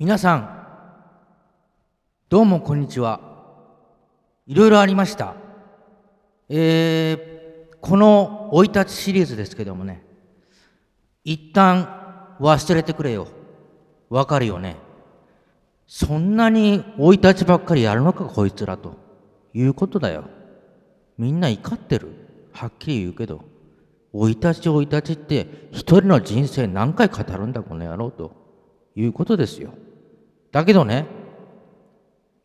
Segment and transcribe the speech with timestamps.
[0.00, 0.66] 皆さん
[2.30, 3.20] どうもこんにちは。
[4.46, 5.34] いろいろありました。
[6.48, 10.02] えー、この生い立ちシリーズですけどもね。
[11.22, 13.28] 一旦忘れてくれよ。
[14.08, 14.76] わかるよね。
[15.86, 18.94] そんなに生い立ちばっかりやるのかこいつらと。
[19.52, 20.24] いうことだよ。
[21.18, 22.08] みんな怒ってる。
[22.52, 23.44] はっきり言うけど。
[24.14, 28.40] 生い立ち生い立ちって一人の人生何回語るんだこの野郎と。
[28.96, 29.74] いうことですよ。
[30.52, 31.06] だけどね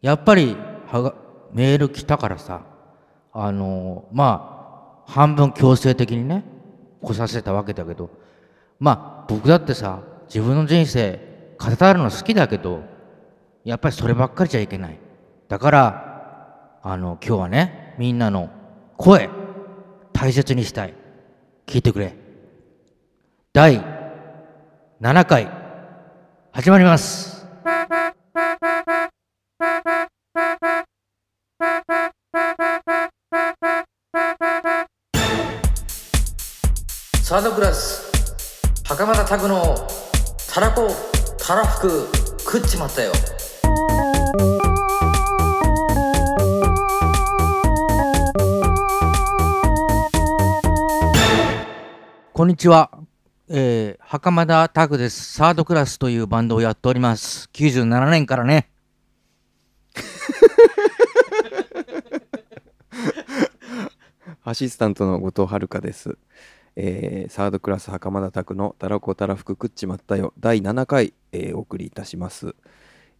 [0.02, 0.56] やっぱり
[0.88, 1.16] はが
[1.54, 2.62] メール来たからさ
[3.34, 6.44] あのまあ半分強制的にね
[7.02, 8.10] 来させたわけだけど
[8.80, 11.20] まあ僕だってさ自分の人生
[11.58, 12.84] 語るの好きだけど
[13.64, 15.00] やっぱりそればっかりじゃいけない。
[15.48, 18.50] だからあの今日はねみんなの
[18.98, 19.30] 声
[20.14, 20.94] 大切にしたい。
[21.66, 22.16] 聞いてくれ。
[23.54, 23.82] 第
[25.02, 25.50] 7回
[26.52, 27.45] 始まります。
[37.28, 38.04] サードクラス
[38.84, 39.76] 袴田拓の
[40.48, 40.92] たらこ
[41.40, 42.08] たらふく
[42.40, 43.12] 食っちまったよ。
[52.32, 52.92] こんにちは、
[53.50, 55.34] えー、袴田拓です。
[55.34, 57.50] サードクラスというバンドをやっております。
[57.54, 58.70] 97年からね。
[64.48, 66.20] アシスタントの後藤遥です、
[66.76, 70.34] えーサードクラス袴田拓のたらこたらふく食っちまったよ。
[70.40, 72.56] 第7回、えーお送りいたします、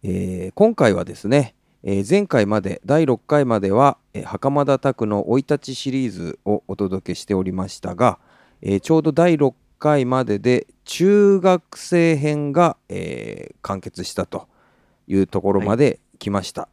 [0.02, 8.18] えー今回はですね、え前回まで第6回までは、え袴田拓の生い立ちシリーズをお届けしておりましたが、
[8.60, 14.48] えちょうど第6回までで中学生編が、え完結したと
[15.06, 16.68] いうところまで来ました、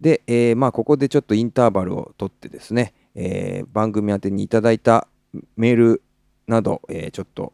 [0.00, 5.08] で、えまあここでちょっとインターバルを取ってですね、え番組宛てにいただいた
[5.56, 6.02] メール
[6.46, 7.52] など、えーちょっと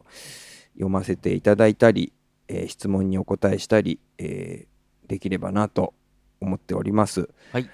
[0.73, 2.13] 読ませていただいたり、
[2.47, 5.93] えー質問にお答えしたり、えーできればなと
[6.39, 7.29] 思っております。
[7.51, 7.69] はい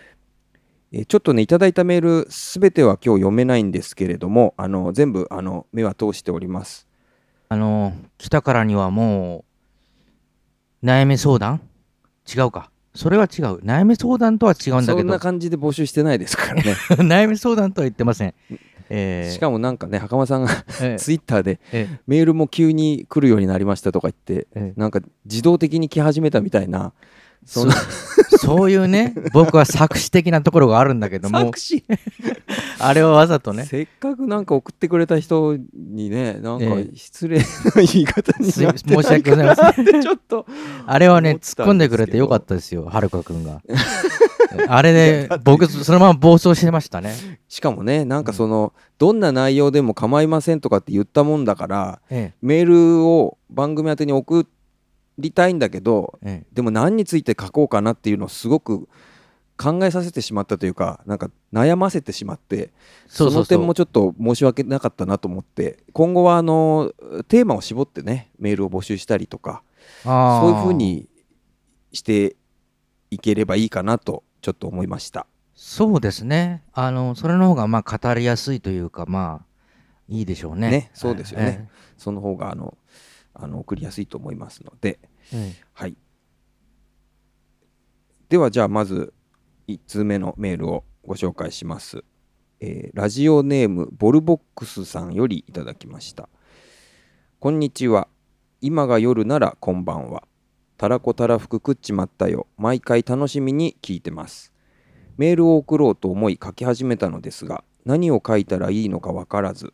[0.92, 6.88] えーちょっとねいただいたメールすべては今日読めないんですけれどもあの全部あの目は通しております。
[7.50, 9.46] あの来たからにはも
[10.84, 11.62] う悩み相談？
[12.28, 16.74] 違うかそれは違う悩み相談とは違うんだけどそんな感じで募集してないですからね。
[16.98, 18.34] 悩み相談とは言ってません、
[18.90, 19.32] えー。
[19.32, 20.52] しかもなんかね袴さんが
[20.82, 26.94] えー ツイッターでえーメールも急に来るようになりましたとか言ってえーなんか自動的に来始めたみたいな
[27.46, 27.66] そ
[28.38, 31.52] そういうね 僕は作詞的なところがあるんだけども。
[32.82, 33.66] あれはわざとね。
[33.66, 36.96] せっかくなんか送ってくれた人にねなんかええ。
[36.96, 37.44] 失礼な
[37.76, 40.02] 言い方になって申し訳ございません。
[40.02, 40.46] ちょっと
[40.86, 43.62] あれはね突っ込んでくれてよかったですよはるかくんが
[44.68, 54.48] あれで僕そのまま暴走してましたね、しかもねなんかその、どんな内容でも構いませんとかって言ったもんだからえメールを番組宛てに送
[55.18, 56.48] りたいんだけどええ。
[56.54, 58.88] でも何について書こうかなっていうのをすごく
[59.58, 62.72] 考えさせてしまったというかなんか悩ませてしまって
[63.08, 66.94] その点もちょっと申し訳なかったなと思って今後はあの
[67.28, 69.62] テーマを絞ってねメールを募集したりとか
[70.04, 71.10] そういうふうに
[71.92, 72.38] して
[73.12, 75.28] いければいいかなとちょっと思いました。
[75.56, 79.46] そうですねあのそれの方がまあ語りやすいというかまあ
[80.08, 82.78] いいでしょうねねそうですよねえその方があの
[83.34, 85.00] あの送りやすいと思いますので、
[85.34, 85.96] ええはい。
[88.30, 89.14] ではじゃあまず
[89.68, 92.04] 1通目のメールをご紹介します。
[92.60, 96.30] えーラジオネームボルボックスさんよりいただきました。
[97.40, 98.08] こんにちは。
[98.62, 100.24] 今が夜ならこんばんは。
[100.80, 102.48] たらこたらふく食っちまったよ。
[102.58, 104.54] 毎回楽しみに聞いてます。
[105.18, 109.74] メールを送ろうと思い書き始めたのですが、何を書いたらいいのかわからず、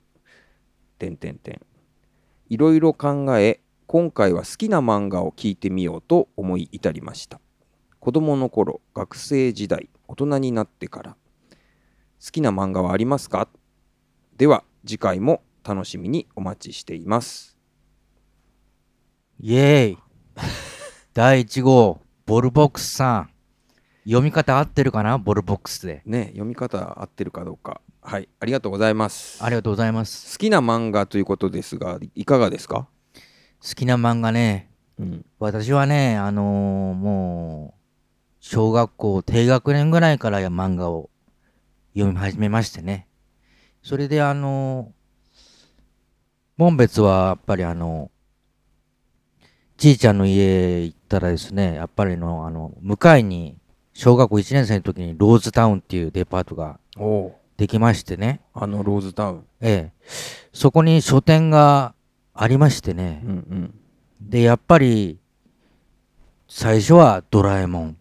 [0.97, 1.61] てんてんてん。
[2.49, 7.39] いろいろ考え、今回は好きな漫画を聞いてみようと思い至りました。
[7.99, 11.17] 子供の頃、学生時代、大人になってから、
[12.19, 13.47] 好きな漫画はありますか？
[14.37, 17.55] では、次回も楽しみにお待ちしています。
[19.40, 19.97] イエーイ
[21.16, 23.29] 第1号ボルボックスさん。
[24.03, 25.17] 読み方合ってるかな？
[25.17, 26.02] ボルボックスで。
[26.06, 27.79] ね、読み方合ってるかどうか。
[28.02, 29.41] はい、ありがとうございます。
[29.41, 30.38] ありがとうございます。
[30.38, 32.90] 好きな漫画ということですが、いかがですか？
[33.62, 34.70] 好きな漫画ね。
[35.00, 35.26] うん。
[35.40, 37.82] 私はねあのーもう
[38.41, 41.09] 小学校低学年ぐらいから漫画を
[41.94, 43.08] 読み始めましてね。
[43.84, 45.70] それであのー
[46.58, 48.12] 門別はやっぱりあの
[49.78, 53.58] じいちゃんの家行ったらですね、やっぱりの、あの、向かいに、
[53.94, 56.79] 小学校1年生の時にローズタウンっていうデパートが
[57.56, 59.46] できましてね、あのローズタウン。
[59.62, 59.91] ええ、
[60.52, 61.94] そこに書店が
[62.34, 63.22] ありましてね。
[63.23, 63.73] う、んうん。
[64.20, 65.17] で、やっぱり、
[66.50, 67.97] 最初はドラえもん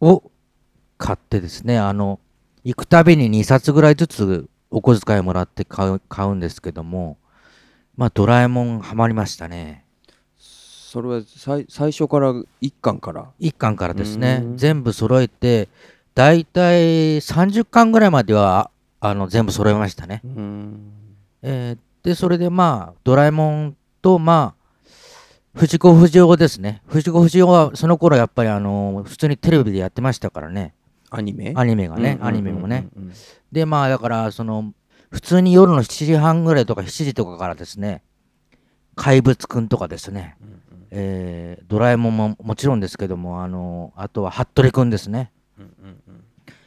[0.00, 0.30] を
[0.98, 2.20] 買ってですね、あの、
[2.64, 7.18] 行くたびに2冊ぐらいずつお小遣いもらって買う買うんですけども、
[7.96, 9.81] まあ、ドラえもんハマりましたね。
[10.92, 15.70] それは最最初から一巻から？1巻からですねう、ん全部揃えて、
[16.14, 20.20] だいたい30巻ぐらいまでは、あの、全部揃えましたね。
[20.22, 20.92] うん
[21.40, 24.88] えーで、それでまあ、ドラえもんと、まあ、
[25.54, 26.82] 藤子不二雄ですね。
[26.88, 30.74] 藤子不二雄は、その頃やっぱりあの、普通にテレビでやってましたからね。
[31.08, 31.54] アニメ？
[31.56, 32.88] アニメがね、アニメもね。
[33.50, 34.74] で、まあ、だから、その、
[35.10, 38.02] 普通に夜の7時半ぐらいとか7時とかからですね、
[38.94, 45.32] 怪物くんとかですね、うんうんえードラえもんももちろんですけども、あの、あとは服部くんですね。
[45.58, 46.24] うんうんうん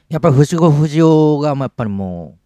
[0.08, 2.40] やっぱり藤子不二雄が、まあやっぱりもう、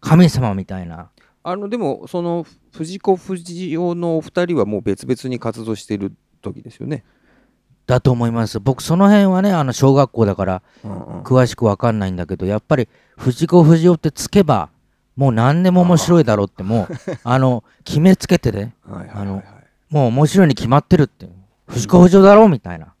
[0.00, 1.10] 神様みたいな。
[1.42, 6.12] あのでもその藤子不二雄のお二人はもう別々に活動している
[6.42, 7.04] 時ですよね。
[7.86, 8.60] だと思います。
[8.60, 14.70] 僕、その辺はね、あの、小学校だから、うんうん詳しくわかんないんだけど、やっぱり藤子不二雄ってつけば、
[15.16, 19.44] もう何でも面白いだろうって、もう、あの、決めつけてね、はいあのはい
[19.90, 21.28] もう面白いに決まってるって、
[21.66, 22.94] 藤子不二雄だろうみたいな。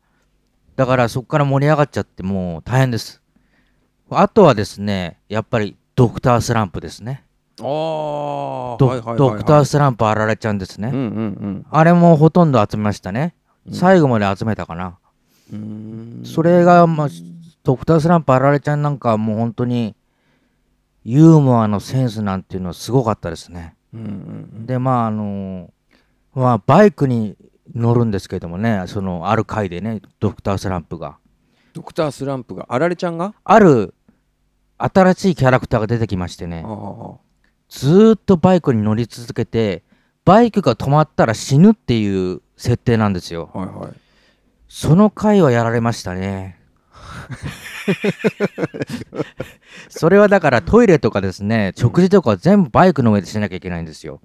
[0.74, 3.22] だからそこから盛り上がっちゃって、もう大変です。
[4.10, 7.22] あとはですね、やっぱりドクタースランプですね。
[7.60, 7.64] ああ
[8.78, 10.88] ド,、はいはいはいはいドクタースランプあられちゃんですね。
[10.88, 13.34] うんうんあれもほとんど集めましたね。
[13.66, 14.98] うん最後まで集めたかな。
[16.24, 17.08] それが、まあ、
[17.62, 19.94] ドクタースランプあられちゃんなんかはもう本当に
[21.04, 23.74] ユーモアのセンスなんていうのはすごかったですね。
[23.94, 24.04] うんう
[24.62, 25.72] んで、まああの
[26.34, 27.36] まあバイクに
[27.74, 31.18] 乗るんですけどもね、そのある回でね、ドクタースランプが。
[31.72, 33.34] ドクタースランプがあられちゃんが？
[33.44, 33.94] ある
[34.76, 36.64] 新しいキャラクターが出てきましてね
[37.68, 39.84] ずーっとバイクに乗り続けて、
[40.24, 43.50] バイクが止まったら死ぬっていう設定なんですよ。
[43.54, 43.92] はいはい
[44.72, 46.59] その回はやられましたね。
[49.88, 54.20] それはだからトイレとかですね、食事とかは全部バイクの上でしなきゃいけないんですよ。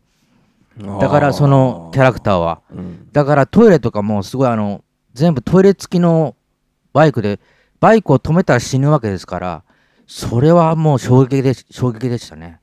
[0.78, 2.62] だからそのキャラクターは。
[2.74, 4.84] ーうんだからトイレとかもすごいあの、
[5.14, 6.36] 全部トイレ付きの
[6.94, 7.40] バイクで、
[7.80, 9.64] バイクを止めたら死ぬわけですから、
[10.08, 12.60] それはもう衝撃で衝撃でしたね。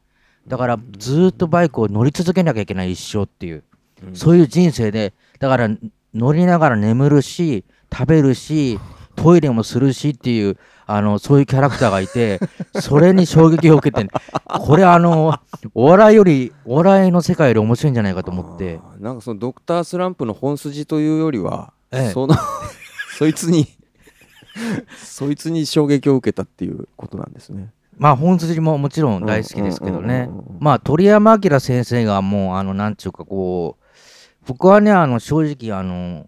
[0.46, 3.64] だからずーっとバイクを乗り続けなきゃいけない一生っていう。
[4.04, 5.68] うんそういう人生で、だから
[6.12, 8.80] 乗りながら眠るし、食べるし、
[9.16, 12.40] トイレもするしっていう、あの、そういうキャラクターがいて、
[12.80, 14.08] それに衝撃を受けて、
[14.46, 15.38] これあの、
[15.74, 22.34] お笑いより、お笑いの世界より面白いんじゃないかと思って、なんかそのドクタースランプの本筋というよりは、ええその
[23.18, 23.66] そいつに
[24.96, 27.72] そいつに衝撃を受けたっていうことなんですね。
[27.98, 30.28] まあ本筋ももちろん大好きですけどね。
[30.58, 33.84] まあ鳥山明先生がもう、あの、なんちゅうかこう、
[34.46, 36.26] 僕はね、あの、正直、あの、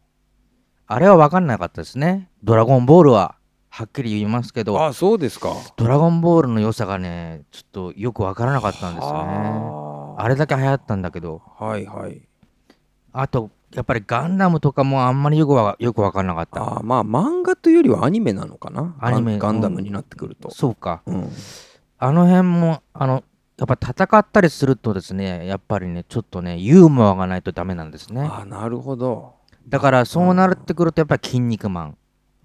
[0.87, 2.29] あれは分かんなかったですね。
[2.45, 3.37] ドラゴンボールは、
[3.71, 5.55] はっきり言いますけど、あそうですか。
[5.77, 9.19] ドラゴンボールの良さがね、ちょっとよく分からなかったんですよね。
[9.19, 12.21] はあれだけ流行ったんだけど、はいはい。
[13.15, 16.63] あと、やっぱりガンダムとかもあんまりよくわよく分からなかった。
[16.63, 18.95] あーまあ漫画というよりはアニメなのかな。
[19.01, 20.51] アニメガンダムになってくると。
[20.51, 21.01] そうか。
[21.07, 21.31] うん
[21.97, 23.25] あの辺も、あの、
[23.57, 28.29] やっぱ戦ったりするとですね、やっぱりね、ちょっとね、ユーモアがないとダメなんですね。
[28.31, 29.37] あなるほど。
[29.67, 31.97] だから、そうなってくると、やっぱり筋肉マン。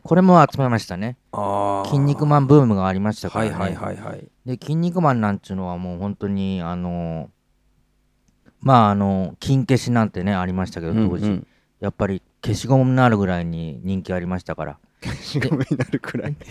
[0.04, 1.18] これも集めましたね。
[1.32, 3.52] あ筋肉マンブームがありましたからね。
[3.52, 4.28] はいはいはいはい。
[4.46, 7.30] で、筋肉マンなんちゅうのはもう本当に、あの、
[8.62, 11.26] まあ、あの、金消しなんてね、ありましたけど、当時。
[11.26, 11.48] うんうん
[11.80, 14.78] やっぱり消しゴムになるぐらいに人気ありましたから。
[15.22, 16.36] 仕事になるくらい。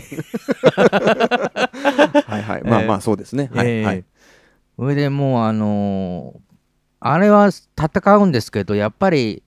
[2.25, 2.63] はいはい。
[2.63, 3.51] まあまあそうですね。
[3.53, 4.05] はいはい。
[4.79, 6.41] それでもうあのー
[7.01, 9.45] あれは戦うんですけどやっぱり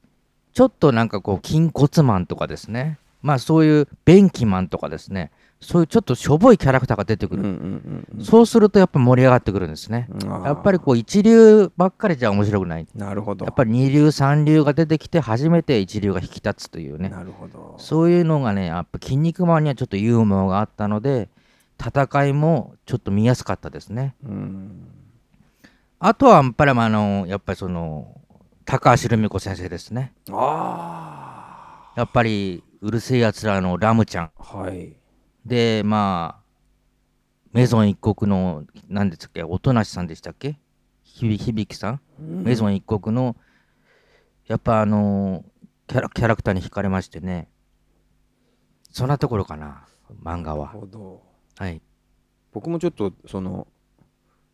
[0.53, 10.43] ちょっとなんかこう筋骨マンとかですねまあそういう便器マンとかですねそういうちょっとしょぼいキャラクターが出てくる、うんうんうんそうするとやっぱ盛り上がってくるんですねうん。
[10.43, 13.45] やっぱりこう一流ばっかりじゃ面白くないなるほど。
[13.45, 17.75] やっぱり二流三流が出てきて初めて一流が引き立つというねなるほど。
[17.77, 21.29] そういうのがねやっぱ筋肉マンにはちょっとユーモアがあったので
[21.79, 24.87] 戦いもちょっと見やすかったですねうん。
[25.99, 28.19] あとはやっぱりあのやっぱりその
[28.65, 34.31] 高橋留美子先生ですねあやっぱりうるせえやつらのラムちゃん。
[34.37, 34.57] あ。
[34.57, 34.95] はい。
[35.45, 36.41] でまあ
[37.53, 40.59] メゾン一国の何ですっけ音無さんでしたっけ？
[41.03, 42.01] 響さん？
[42.19, 43.35] メゾン一国の
[44.47, 45.45] やっぱあの
[45.87, 47.49] キャラキャラクターに惹かれましてね。
[48.89, 49.85] そんなところかな
[50.23, 51.21] 漫画なるはほど。
[51.57, 51.81] はい。
[52.51, 53.67] 僕もちょっとその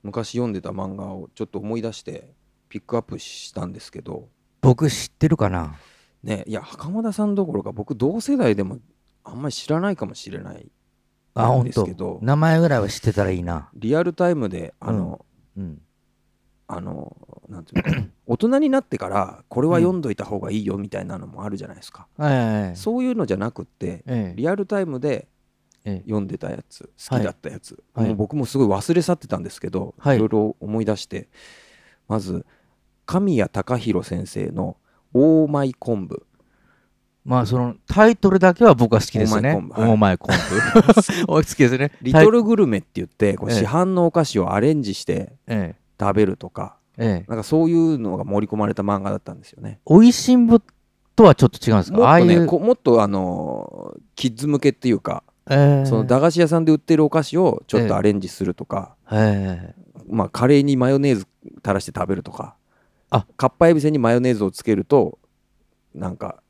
[0.03, 2.33] 昔読んでた漫画をちょっと思い出して
[2.69, 4.27] ピックアップしたんですけど。
[4.61, 5.75] 僕知ってるかな？
[6.23, 8.79] ねいや袴田さんどころか僕同世代でも
[9.23, 10.67] あんまり知らないかもしれない
[11.33, 13.69] あ本当ですけど名前ぐらいは知ってたらいいな。
[13.75, 15.81] リアルタイムであの、うん
[16.69, 17.15] あの
[17.47, 24.35] なんていうの 大人になってからこれは読んどいた方がいいよみたいなのもあるじゃないですか、はいはいはいそういうのじゃなくってええ。
[24.35, 25.29] リアルタイムで
[25.85, 26.09] ええ。
[26.09, 28.07] 読んでたやつ好きだったやつ、はい。
[28.07, 30.17] もう僕もすごい忘れ去ってたんですけど、はい。
[30.17, 31.29] いろいろ思い出して
[32.09, 32.45] まず
[33.05, 34.75] 神谷隆弘先生の
[35.13, 36.25] 「オーマイ昆布
[37.27, 39.53] まあそのタイトルだけは僕は好きですね。
[39.53, 47.25] オーマイ昆布はい 好きですね。」リトルグルメって言ってこうええ市販のお菓子をアレンジしてえ食べるとかえええ。
[47.27, 49.81] なんかそういうのが盛り込まれた漫画だったんですよね。
[49.85, 50.61] おいしんぼ
[51.17, 59.75] とはちょっと違うんですもっとねもっとあのーキッズ向けっていうかええその駄菓子屋さんで売ってるお菓子をちょっとアレンジするとか、ええ
[60.09, 62.55] まあ、カレーにマヨネーズ垂らして食べるとか
[63.09, 65.19] あかっぱえびせんにマヨネーズをつけると
[65.95, 66.41] なんか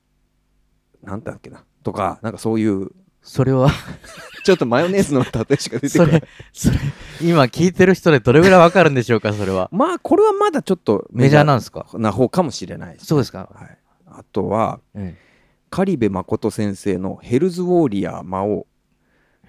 [1.03, 2.91] なんだっけなとかなんかそういう。
[3.29, 3.69] それは、
[4.45, 6.21] ちょっとマヨネーズの例えしか出てそこない。
[6.21, 6.77] れ、それ、
[7.21, 9.67] 今聞いてる人でどれぐらいわかるんでしょうか、それは？
[9.73, 11.87] まあこれはまだちょっとメジャーなんですか？
[11.95, 12.95] な方かもしれない。
[12.99, 13.49] そうですか。
[13.53, 15.17] はい、あとはえ
[15.69, 18.65] 狩部誠先生の「ヘルズ・ウォーリアー魔王え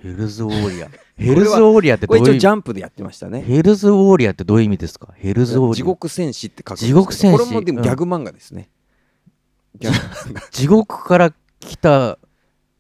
[0.03, 0.89] ヘルズウォーリア。
[1.17, 3.43] ヘルズウォーリアって」どういう意味これ一応ジャンプでやってましたね。
[3.43, 5.13] ヘルズウォーリアってどういう意味ですか？
[5.17, 5.75] ヘルズウォーリア。
[5.75, 7.39] 地獄戦士って書くんですけ地ど獄戦士。
[7.39, 8.71] これもでもギャグ漫画ですね、
[9.79, 9.99] ギャグ。
[10.31, 12.19] 漫 画地獄から来た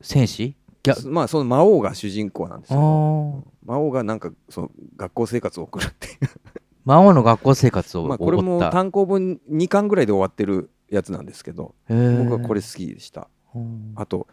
[0.01, 0.55] 戦士？
[0.85, 3.43] ギャまあその魔王が主人公なんですあ魔
[3.79, 6.11] 王がなんかその学校生活を送るってい
[6.85, 8.71] 魔王の学校生活をうまあこれも送った。
[8.71, 13.29] 単行本2巻ぐらいで終わってるやつなんですけど僕はこれ好きでした。
[13.55, 13.93] うん。
[13.97, 14.29] あと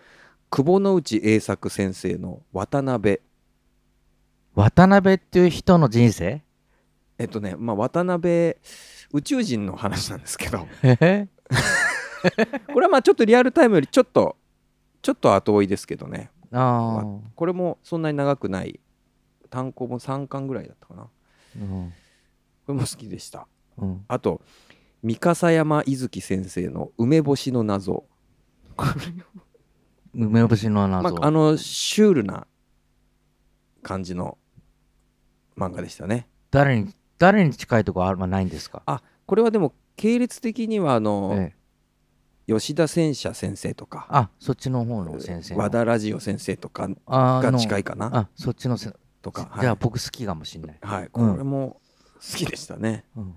[0.49, 3.19] 久保之内栄作先生の「渡辺。
[4.53, 6.41] 渡辺っていう人の人生」
[7.17, 8.55] えっとねまあ渡辺
[9.11, 10.67] 宇宙人の話なんですけど。
[12.73, 14.35] これはまあちょっとリアルタイムよりちょっと
[15.01, 16.31] ちょっと後追いですけどね。
[16.51, 17.03] あ
[17.35, 18.79] これもそんなに長くない。
[19.49, 21.03] 単行本3巻ぐらいだったかな。
[21.03, 21.93] こあ、うん。
[22.67, 23.47] れも好きでした。
[23.77, 24.41] うん、あと
[25.03, 28.05] 三笠山伊月先生の「梅干しの謎」
[30.15, 32.47] 梅干しの謎、まあ、あのシュールな
[33.83, 34.37] 感じの
[35.57, 36.27] 漫画でしたね。
[36.51, 41.53] 誰に誰に近いところあるまあないんですか、あこれはでも系列的にはあの、え
[42.47, 45.61] え、吉田戦車先生とかあそっちの方の先生の。
[45.61, 48.09] 和田ラジオ先生とかが近いかな。
[48.13, 48.91] あそっちのせ
[49.21, 49.77] とかじゃあはい。
[49.79, 51.37] 僕好きかもしんない、はい、こうん。
[51.37, 51.81] れも
[52.15, 53.33] 好きでしたね、うん、っ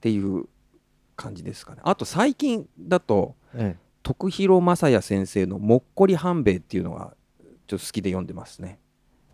[0.00, 0.44] ていう
[1.14, 1.80] 感じですかね。
[1.84, 7.16] あと最近だとええ徳弘正也先生の「もっこり半兵衛」っていうのが
[7.66, 8.78] ちょっと好きで読んでますね。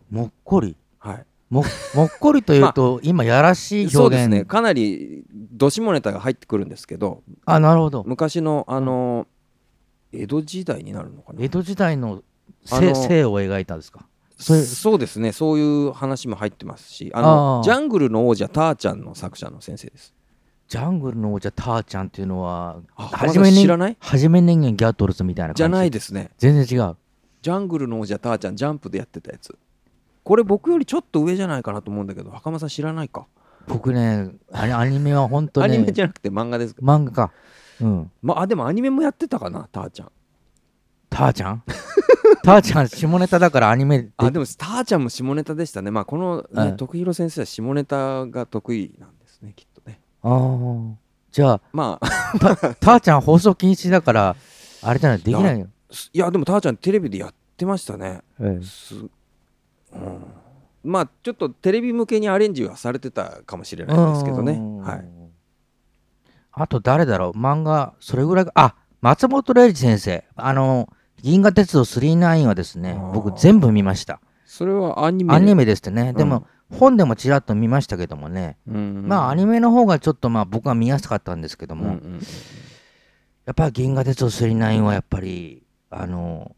[0.09, 0.75] もっこり？
[0.97, 1.25] はい。
[1.51, 1.63] も
[1.93, 4.45] もっこりというと、 今やらしいそうですね。
[4.45, 8.03] かなりどしもネタが入ってくるんですけどあなるほど。
[8.07, 9.27] 昔のあの
[10.11, 11.43] 江戸時代になるのかな？
[11.43, 12.23] 江戸時代の
[12.65, 14.07] 性性を描いたんですか？
[14.39, 15.31] そうですね。
[15.33, 20.15] そういう話も入ってますしあのジャングルの王者ターちゃんの作者の先生です
[20.73, 23.97] ジャングルの王者ターちゃんっていうのはあ初めに知らない？
[23.99, 25.57] はじめ人間ギャトルズみたいな感じ。
[25.59, 26.31] じゃないですね。
[26.39, 26.95] 全然違う。
[27.43, 29.55] ジャングルの王者ターちゃんジャンプでやってたやつ。
[30.23, 33.27] これ僕よりちょっと上じゃないかなと思うんだけど袴さん知らないか、
[33.67, 37.31] 僕ねアニアニメは本当アねニメじゃなくて漫画です漫画か。
[37.79, 38.11] うん。
[38.23, 40.11] まあでもアニメもやってたかなターちゃん。
[41.11, 41.63] ターちゃん？
[42.43, 44.09] ターちゃん下ネタだからアニメで。
[44.17, 45.91] あでもターちゃんも下ネタでしたね。
[45.91, 49.72] まあこの、ねうん徳弘先生は下ネタが得意なんですねきっと
[50.23, 50.93] ねあー。
[51.31, 52.39] じゃあまあ。
[52.39, 54.35] タターちゃん放送禁止だから
[54.81, 55.67] あれじゃないできないよ、
[56.13, 58.21] いやでもターちゃんテレビでやってましたね。
[58.39, 58.63] ええ。
[58.63, 59.09] す、うん、
[60.83, 64.53] まあちょっとテレビ向けにアレンジはされてたかもしれないですけどね。
[64.53, 64.77] うん。
[64.79, 65.05] はい。
[66.51, 67.37] あと誰だろう？
[67.37, 70.23] 漫画それぐらいあ松本零士先生。
[70.35, 70.89] あの
[71.21, 74.19] 銀河鉄道999はですね僕全部見ました。
[74.45, 75.33] それはアニメ。
[75.33, 76.13] アニメですってね。
[76.13, 79.05] でも、本でもちらっと見ましたけどもね、うん。
[79.07, 81.95] まあアニメの方がちょっとまあ僕は見やすかったんですけども、うんうん。
[81.95, 82.19] うん
[83.45, 86.55] やっぱり銀河鉄道999はやっぱりあの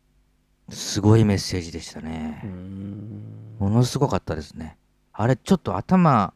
[0.70, 3.56] すごいメッセージでしたね、うん。
[3.60, 4.78] ものすごかったですね。
[5.12, 6.34] あれちょっと頭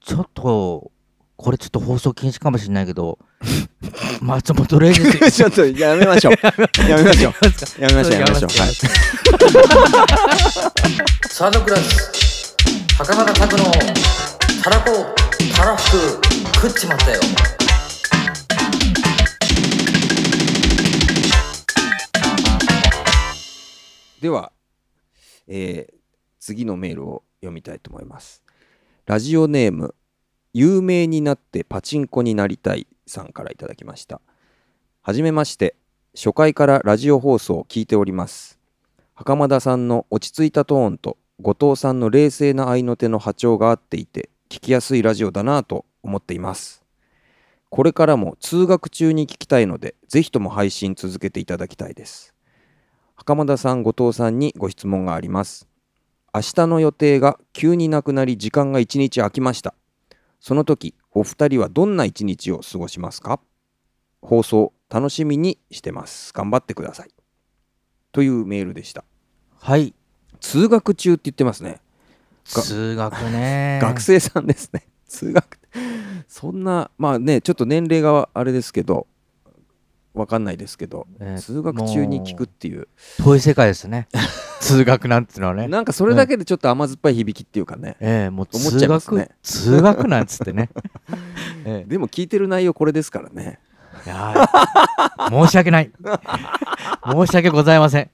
[0.00, 0.90] ちょっと
[1.36, 3.18] これちょっと放送禁止かもしれないけど
[4.20, 5.02] 松本零士。
[5.32, 6.34] ちょっと やめましょう。
[6.88, 7.32] やめましょう。
[7.80, 8.12] やめましょう。
[8.12, 8.50] やめましょう。
[8.50, 8.74] はい。
[11.28, 12.27] サードクラス
[12.98, 13.64] 袴田拓の
[14.60, 15.14] たらこ
[15.56, 16.26] たらふく
[16.56, 17.20] 食っちまったよ。
[24.20, 24.50] では、
[25.46, 25.94] えー、
[26.40, 28.42] 次のメールを読みたいと思います。
[29.06, 29.94] ラジオネーム
[30.52, 34.20] 有名になってパチンコになりたいさんからいただきました。
[35.02, 35.76] はじめまして
[36.16, 38.58] 初回からラジオ放送を聞いております。
[39.14, 46.82] 袴田さんの落ち着いたトーンと後藤さんの冷静な合いの手の波長が合っていて聞きやすいラジオだなぁと思っています。
[47.70, 52.34] これからも通学中に聞きたいのでぜひとも配信続けていただきたいです。
[53.14, 55.68] 袴田さん後藤さんにご質問があります。
[56.34, 59.74] 明日の予定が急になくなり時間が1日空きました。
[60.40, 63.40] その時お二人はどんな一日を過ごしますか？
[64.22, 66.32] 放送楽しみにしてます。
[66.32, 67.10] 頑張ってください。
[68.10, 69.04] というメールでした。
[69.60, 69.94] はい。
[70.40, 71.80] 通学中って言ってますね。
[72.54, 73.78] が通学ね。
[73.82, 74.86] 学生さんですね。
[75.08, 75.58] 通学。
[76.28, 79.06] そんなまあねちょっと年齢があれですけど
[80.14, 82.88] わかんないですけど、えー通学中に聞くっていう。
[83.18, 84.08] 遠い世界ですね。
[84.60, 85.68] 通学なんてのはね。
[85.68, 89.30] なんかそれだけでちょっと甘酸っぱい響きっていうかね、ええもう思っちゃ通学、いますね。
[89.42, 90.70] 通学なんつってね。
[91.64, 93.60] えでも聞いてる内容これですからね。
[94.04, 95.90] えいやー申し訳ない。
[97.04, 98.10] 申し訳ございません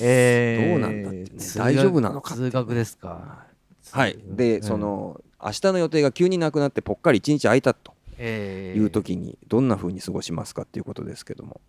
[0.00, 1.26] ええどうなんだってね
[1.56, 3.46] 大丈夫なのか通学ですか。
[3.90, 4.18] はい。
[4.24, 4.62] で、うん。
[4.62, 11.60] その明日の予定が急になくなってぽっかり一日空いたとええいう時にどんな風に過ごしますかっていうことですけども。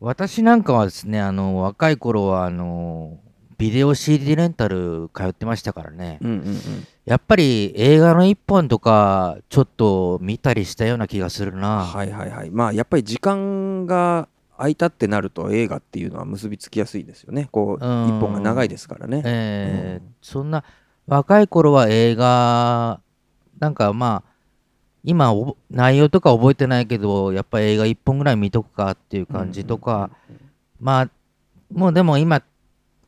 [0.00, 3.18] 私なんかはですねあの若い頃はあの
[3.56, 6.86] ビデオ CD レンタル通ってましたからね、うんうんうん。
[7.06, 12.50] やっぱり映画の一本とかちょっと見たりしたような気がするな、はいはいはい。
[12.50, 17.48] まあやっぱり時間が空いたってなると映画っていうのは結びつきやすいですよね。
[17.50, 18.20] こう一うん。
[18.20, 19.22] 本が長いですからね。
[19.24, 20.14] えーうん。
[20.22, 20.64] そんな
[21.06, 23.00] 若い頃は映画
[23.58, 24.30] なんかまあ
[25.04, 25.32] 今
[25.70, 30.10] 内容とか覚えてないけどやっぱ映画一本ぐらい見とくかっていう感じとか、
[30.80, 31.10] まあ
[31.72, 32.42] もうでも今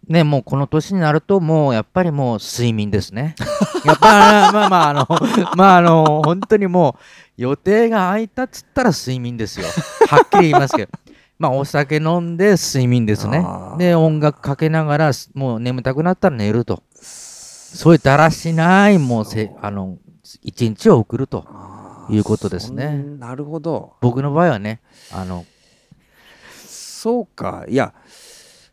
[0.07, 3.35] ねもうこの年になるともうやっぱりもう睡眠ですね。
[3.85, 5.07] やっぱまあまああの
[5.57, 7.03] まああの本当にもう
[7.43, 9.67] 予定が空いたっつったら睡眠ですよ。
[10.09, 10.93] はっきり言いますけど
[11.39, 13.45] まあお酒飲んで睡眠ですね。
[13.79, 16.83] で音楽かけながらもう眠たくなったら寝ると。
[16.93, 19.99] そういうだらしないもうせあの
[20.43, 21.47] 一日を送ると
[22.11, 23.05] いうことですね。
[23.19, 23.95] なるほど。
[24.01, 24.81] 僕の場合はね
[25.13, 25.45] あの
[26.67, 27.65] そうか。
[27.69, 27.95] いや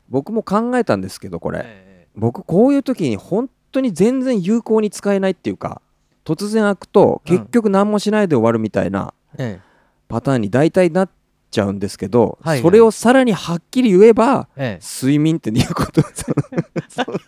[0.09, 2.07] 僕も考えたんですけどこれ。
[2.15, 5.81] 僕こういう時に本当に全然有効に使えないっていうか
[6.23, 7.37] 突然開くとうん。
[7.37, 9.59] 結局何もしないで終わるみたいなえ。
[10.07, 11.09] パターンに大体なっ
[11.55, 12.61] ちゃうんですけど、はいはい。
[12.61, 14.85] それをさらにはっきり言えばええ。
[14.85, 16.01] 睡眠っていうこと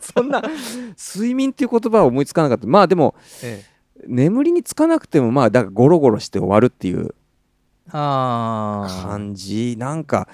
[0.02, 0.44] そんな
[0.98, 2.68] 睡眠っていう言葉は思いつかなかった。
[2.68, 3.78] まあでもええ。
[4.08, 7.16] 眠りにつかなくてもまあだからゴロゴロして終わるっていう
[7.92, 9.76] 感じ。
[9.80, 10.28] なんか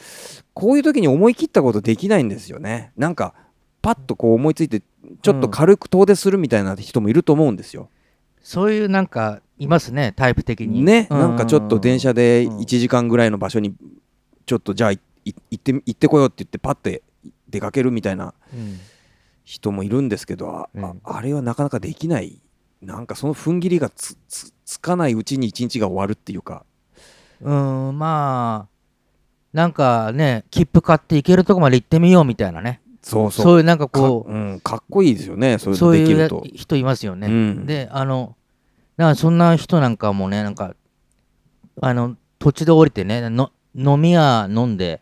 [0.53, 2.91] こういう時に思い切ったことできないんですよね。
[2.97, 3.35] なんか
[3.81, 4.81] パッとこう思いついて
[5.21, 7.89] ちょっと軽く遠出するみたいな人もいると思うんですよ。
[8.43, 10.83] そういうなんかいますねタイプ的に。
[10.83, 12.57] ね、うなんかちょっと電車でうん。
[12.59, 13.73] 1時間ぐらいの場所に
[14.45, 14.99] ちょっとじゃあ行
[15.55, 17.01] って行ってこようって言ってパッて
[17.49, 18.77] 出かけるみたいなうん
[19.45, 21.01] 人もいるんですけどあ,あ、うん。
[21.03, 22.41] あれはなかなかできない。
[22.81, 26.65] なんかその踏ん切りがつつつかないうちに一日が終わるっていうか。
[27.41, 28.73] うんまあ
[29.51, 33.45] なんかね切符買って行けるとこまで行ってみようみたいなねそうそう。
[33.45, 36.43] そういうなんかか,、こうん、かっこいいですよねそういうできると。
[36.53, 37.65] 人いますよね、うん。
[37.65, 38.35] であの
[38.97, 40.75] だからそんな人なんかもねなんか
[41.81, 45.01] あの土地で降りてねの飲み屋飲んで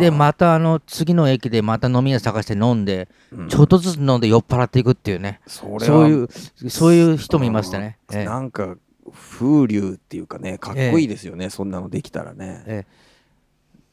[0.00, 3.48] でまたあの次の駅でまた飲み屋探して飲んで、うん。
[3.48, 5.40] ちょっとずつ飲んで酔っ払っていくっていうね。
[5.46, 6.28] そういう
[6.68, 8.24] そういう人もいましたね、うんええ。
[8.24, 8.76] なんか
[9.12, 12.86] 風流っていうかねかっこいいですよね、そんなのできたらね、え。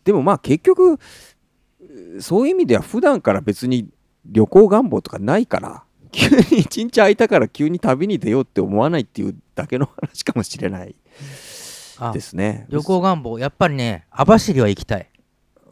[0.04, 1.00] でもまあ結局
[2.20, 3.88] そういう意味では普段から別に
[4.26, 10.96] 旅行願望とかないから 急に一日空いたから急に旅に出ようって思わないっていうだけの話かもしれない
[12.00, 12.68] あですね。
[12.70, 15.10] 旅行願望やっぱりね網走は行きたい。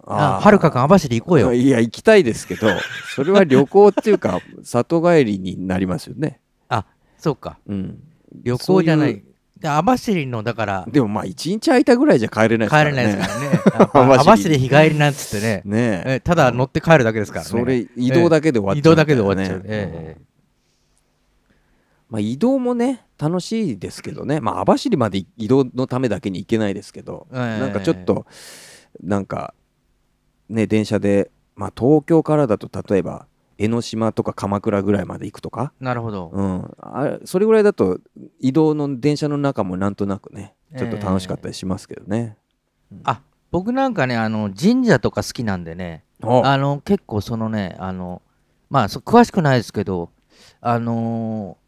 [0.06, 1.54] あはるかくん網走行こうよ。
[1.54, 2.68] いや行きたいですけど
[3.16, 6.86] それは旅行っていうか里帰りになりますよね、 あ
[7.18, 7.58] そうか。
[7.68, 8.04] うん、
[8.44, 9.24] 旅行じゃない
[9.60, 12.92] で網走のだからでもまあ一日空いたぐらいじゃ帰れないですからね。
[12.92, 13.89] 帰れないですからね。
[13.94, 14.30] 網走。
[14.30, 15.62] 網走日帰りなんつってね。
[15.66, 16.13] ねえ。
[16.16, 17.50] えただ乗って帰るだけですからね。
[17.50, 19.68] それ移動だけで終わっちゃう移動だけで終わっちゃう、ねえ。
[19.70, 20.18] え
[22.10, 24.39] まあ、移動もね楽しいですけどね。
[24.39, 27.60] まあ網走まで移動のためだけに行けないですけど、ええ。
[27.60, 28.26] なんかちょっと
[29.02, 29.54] なんか
[30.50, 38.00] ね電車で、まあ、東京からだと例えば江ノ島とか鎌倉ぐらいまで行くとか、なるほど、うん、あそれぐらいだと
[38.39, 42.38] 移動の電車の中もなんとなくねちょっと楽しかったりしますけどね。
[43.04, 48.22] あ僕なんかねあの神社とか好きなんでねああの結構そのねあの
[48.70, 50.10] まあそ詳しくないですけど
[50.62, 51.63] あのー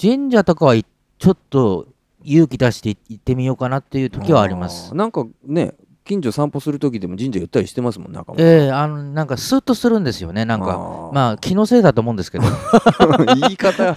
[0.00, 0.84] 神社とかはい
[1.18, 1.86] ちょっと
[2.24, 4.92] 勇気出して行ってみようかなっていう時はあります。
[4.92, 4.94] ー。
[4.94, 11.10] なんかね近所散歩する時でも神社寄ったりしてますもん中もええあのなんかスーッとするんですよねなんか。
[11.12, 12.44] まあ気のせいだと思うんですけど。
[13.40, 13.94] 言い方。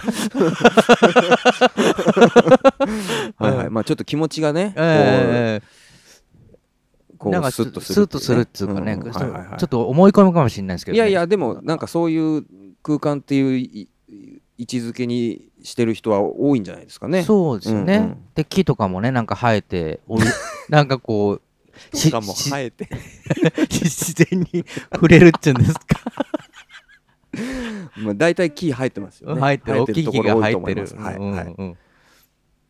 [3.36, 3.70] はいはい。
[3.70, 5.88] まあちょっと気持ちがね、ええ
[7.18, 9.58] こうなんかこうスッとすスッるとするっていうかね、んはいはいはい。
[9.58, 12.44] ちょっと思い込むかもしれないですけど、ね、いやいやでもなんかそういう
[12.82, 13.88] 空間っていうい
[14.56, 17.22] 位置づけにしてる人は多いんじゃないですかね。
[17.22, 18.18] そうですね、うんうん。
[18.34, 20.00] で木とかもねなんか生えて
[20.70, 21.42] なんかこう
[21.94, 22.88] しとかも生えて。
[23.70, 26.00] 自然に触れるっていうんですか？
[27.98, 29.40] まあ大体木生えてますよね。
[29.40, 29.82] 生えてる。
[29.82, 31.16] 大きい木が生えてる、いはい。
[31.16, 31.72] うんはいうん。
[31.72, 31.76] っ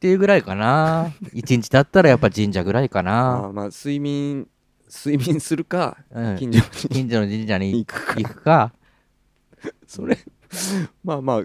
[0.00, 1.12] ていうぐらいかな。
[1.32, 4.46] 一日だったらやっぱ神社ぐらいかあな、ーまあ睡眠
[4.88, 8.14] 睡眠するかうん、近所に 近所の神社に行くか。
[8.20, 8.72] 行くか。
[9.86, 10.18] それ
[11.04, 11.42] まあまあ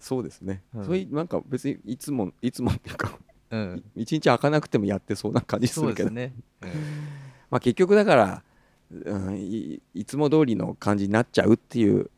[0.00, 0.62] そうですね。
[0.74, 0.84] うん。
[0.84, 3.18] そういうなんか別にいつもいつもっていうか
[3.50, 3.84] うん。
[3.94, 6.32] 一日開かなくてもやってそうな感じするけど、ね、
[6.62, 6.70] うん。
[7.50, 8.42] まあ結局だから、
[8.90, 12.10] うん、いいつも通りの感じになっちゃうっていう、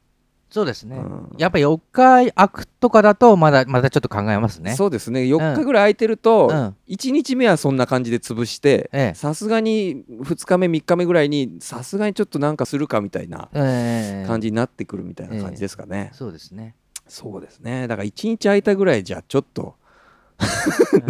[0.50, 1.30] そうですね、うん。
[1.36, 4.74] やっぱ4日空くとかだとまだまだちょっと考えますね。
[4.74, 5.20] そうですね。
[5.20, 6.76] 4日ぐらい空いてると、うん。
[6.88, 9.14] 1日目はそんな感じで潰してええ。
[9.14, 14.26] さすがに2日目3日目ぐらいにさすがにちょっとなんかするかみたいなええ。
[14.26, 16.74] 感じになってくるみたいな感じですかね、そうですね。
[17.06, 17.86] そうですね。
[17.86, 19.76] だから1日空いたぐらいじゃちょっと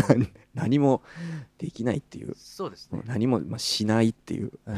[0.08, 1.02] 何何も
[1.58, 2.34] できないっていう。
[2.36, 4.52] そうですね、何もまあしないっていう。
[4.66, 4.76] うん。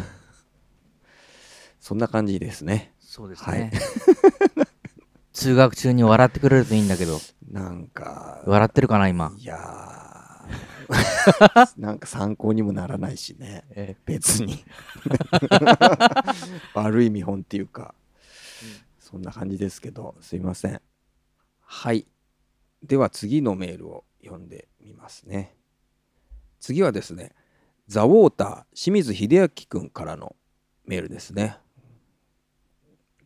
[1.81, 2.93] そんな感じですね。
[2.99, 3.61] そうですはい。
[3.61, 3.73] ね、
[5.33, 7.19] 通学中に笑ってくれるといいんだけど。
[7.51, 10.01] なんか笑ってるかな今、いやー。
[11.81, 13.65] なんか参考にもならないしね。
[13.71, 14.65] え別に。
[16.75, 17.95] 悪い見本っていうか、
[18.99, 20.81] そんな感じですけどすいません。
[21.61, 22.07] はい。
[22.83, 25.57] では次のメールを読んでみますね。
[26.59, 27.33] 次はですね
[27.89, 30.37] ザ・ウォーター清水秀明くんからの
[30.85, 31.59] メールですね。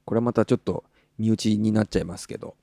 [0.04, 0.84] これまたちょっと
[1.18, 2.56] 身内になっちゃいますけど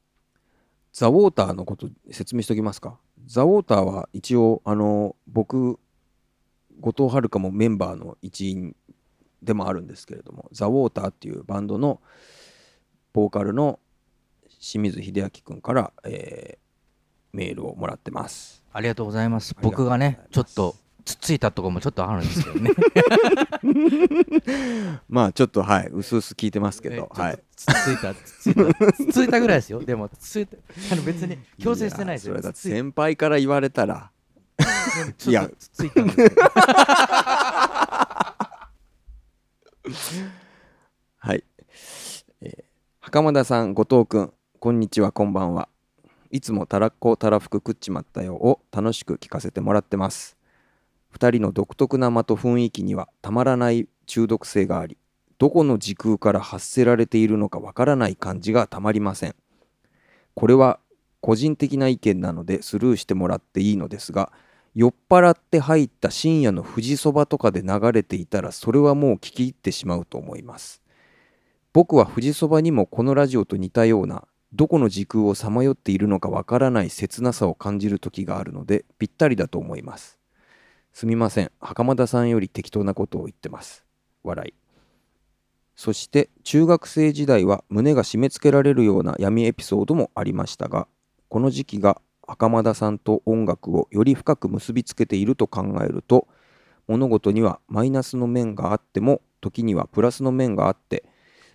[0.93, 2.99] ザ・ウォーターのこと説明しておきますか。
[3.25, 5.79] ザ・ウォーターは一応あの僕
[6.79, 8.75] 後藤遥もメンバーの一員
[9.41, 12.01] でもあるんですけれどもザ・ウォーターっていうバンドの
[13.13, 13.79] ボーカルの
[14.59, 16.57] 清水秀明くんから、え
[17.33, 18.63] メールをもらってます。
[18.73, 19.55] ありがとうございます。
[19.61, 22.71] 僕がねちょっとつっついたとこもちょっとあるんですけどね。
[25.09, 27.39] まあちょっとはい薄々聞いてますけど、はい。
[27.55, 29.79] つっついたつっついたつっついたぐらいですよ。
[29.81, 30.57] でもつっついた
[30.91, 32.35] あの別に強制してないですよ。
[32.35, 34.11] やそれだ先輩から言われたら。
[35.27, 35.49] いや。
[35.57, 36.41] つっついたんですけど
[41.17, 41.43] はい、
[42.41, 42.71] えー
[43.03, 45.67] 袴田さん後藤くんこんにちはこんばんは
[46.31, 50.37] いつもたらっこたらふく食っちまったよを楽しく聞かせてもらってます。
[51.13, 54.97] 2人の独特な間と雰囲気にはたまらない中毒性があり
[55.41, 59.35] どこの時空から発せられているのかわからない感じがたまりません。
[60.35, 60.79] これは
[61.19, 64.31] 個人的な意見なのでスルーしてもらっていいのですが
[64.75, 70.81] 酔っ払って入った深夜の富士そばとかで流れていたらそれはもう聞き入ってしまうと思います。
[71.73, 80.19] 僕は富士そばにもこのラジオと似たようなどこの時空をさまよっているのかわからない切なさを感じる時があるのでぴったりだと思います。
[80.93, 81.51] すみません。
[81.61, 83.85] 袴田さんより適当なことを言ってます。
[84.23, 84.53] 笑い。
[85.75, 90.87] そして中学生時代は胸が締め付けられるような闇エピソードもありましたが
[91.27, 96.27] この時期が袴田さんと音楽をより深く結びつけていると考えると
[96.87, 101.03] 物事にはマイナスの面があっても時にはプラスの面があって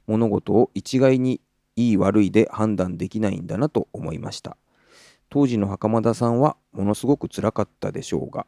[0.06, 1.40] 物事を一概に
[1.77, 4.57] いい悪いで判断できないんだなと思いました。
[5.29, 8.47] 当時の袴田さんはものすごくつらかったでしょうが。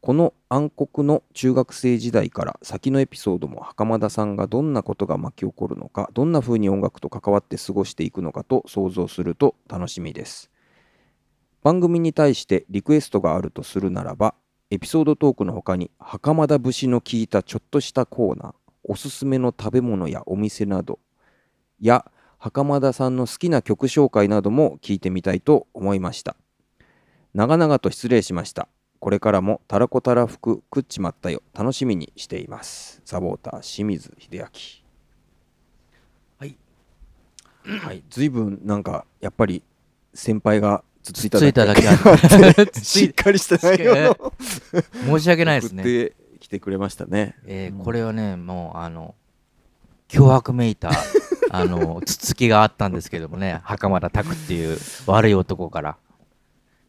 [0.00, 10.50] この暗黒の中学生時代から先のエピソードも袴田さんがどんなことが巻き起こるのかどんな風に音楽と関わって過ごしていくのかと想像すると楽しみです。
[11.62, 14.34] 番組に対してリクエストがあるとするならば
[14.70, 20.98] エピソードトークの他に袴田節の効いたちょっとしたコーナーおすすめの食べ物やお店など
[21.80, 26.36] や袴田さんの好きな曲紹介なども聞いてみたいと思いました。
[27.32, 28.68] 長々と失礼しました。
[29.00, 31.42] これからもたらこたらふく食っちまったよ。
[31.52, 33.02] 楽しみにしています。
[33.04, 34.46] サボーター清水秀明。
[36.38, 36.56] はい。
[37.80, 38.02] はい。
[38.08, 39.62] 随分なんかやっぱり
[40.14, 44.32] 先輩がつついたついただけあって しっかりした内容の
[45.18, 45.82] 申し訳ないですね。
[45.82, 45.92] 送っ
[46.30, 47.36] てきてくれましたね。
[47.46, 49.14] えーこれはねもうあの
[50.08, 50.90] 脅迫めいた
[51.56, 55.96] あのつつきがあったんですけどもね袴田拓っていう悪い男から。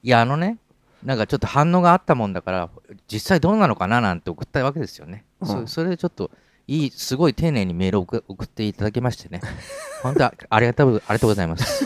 [0.02, 0.60] いやあのね
[1.04, 2.70] なんかちょっと反応があったもんだから
[3.08, 5.48] 実際どうなのかななんて送ったわけですよね、うん。
[5.48, 6.32] そそれでちょっと
[6.68, 9.42] いいすごい丁寧にメールを送送っていただきましてね。
[10.02, 11.86] 本当あありがとうありがとうございます。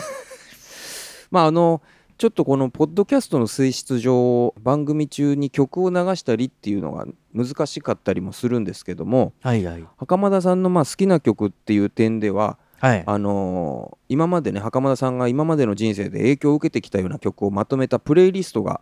[1.30, 1.82] まああの
[2.16, 9.84] ちょっとこのポッドキャストの性質上番組中に曲を流したりっていうのが難しかったりもするんですけどもはいはい。
[9.98, 13.04] 袴田さんのまあ好きな曲っていう点でははい。
[13.06, 18.80] あのー今までね袴田さんが今までの人生で影響を受けてきたような曲をまとめたプレイリストが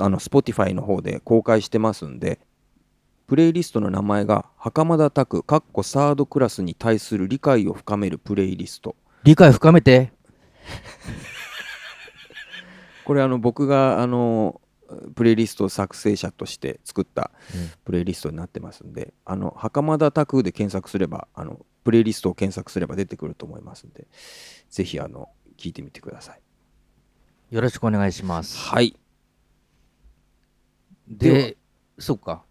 [0.00, 2.40] あの Spotify の方で公開してますんで
[3.28, 8.96] プレイリストの名前が袴田拓かっこサードクラスに対する理解を深めるプレイリスト。
[9.22, 10.12] 理解深めて。
[13.04, 14.60] これあの僕があの
[15.14, 24.06] プレイリスト作成者として作ったうんプレイリストになってますんで、あの袴田拓で検索すればあのプレイリストを検索すれば出てくると思いますんで
[24.68, 26.40] ぜひあの聞いてみてください。
[27.54, 28.58] よろしくお願いします。
[28.58, 28.94] はい。
[31.08, 31.56] で
[31.98, 32.44] そうか。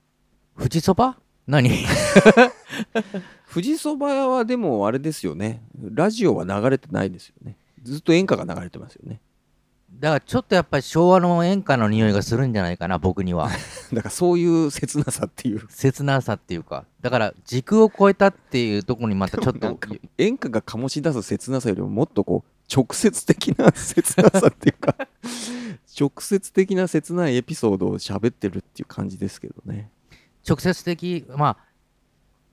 [0.58, 1.20] 富士そば？
[1.46, 1.70] 何？
[3.54, 5.62] 富士そば屋はでもあれですよね。
[5.80, 7.58] ラジオは流れてないですよね。
[7.84, 9.22] ずっと演歌が流れてますよね
[9.92, 13.50] だからちょっとやっぱり昭和の演歌の匂いがするんじゃないかな僕には。
[13.94, 15.66] だからそういう切なさっていう。
[15.70, 16.86] 切なさっていうか。
[17.02, 19.80] だから時空を超えたっていうところにまたちょっと
[20.18, 24.96] 演歌が醸し出す切なさよりももっとこう直接的な切なさっていうか
[26.00, 29.90] 直接的な切ないエピソードを喋ってるっていう感じですけどね。
[30.48, 31.58] 直接的まあ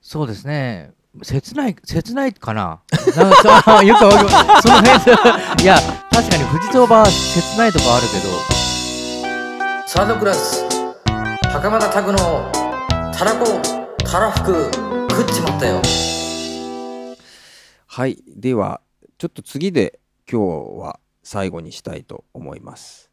[0.01, 2.81] そうですね切ない切ないかな？
[3.15, 4.29] なんか そうよくわかる
[4.61, 5.77] その辺 いや
[6.11, 8.55] 確かに富士そばは切ないとこあるけど。
[9.87, 10.65] サードクラス
[11.51, 12.51] 袴田拓の
[13.13, 13.61] たらこ
[14.03, 14.71] たらふく
[15.09, 15.81] 食っちまったよ。
[17.87, 18.81] はいでは
[19.17, 19.99] ちょっと次で
[20.29, 23.09] 今日は最後にしたいと思います、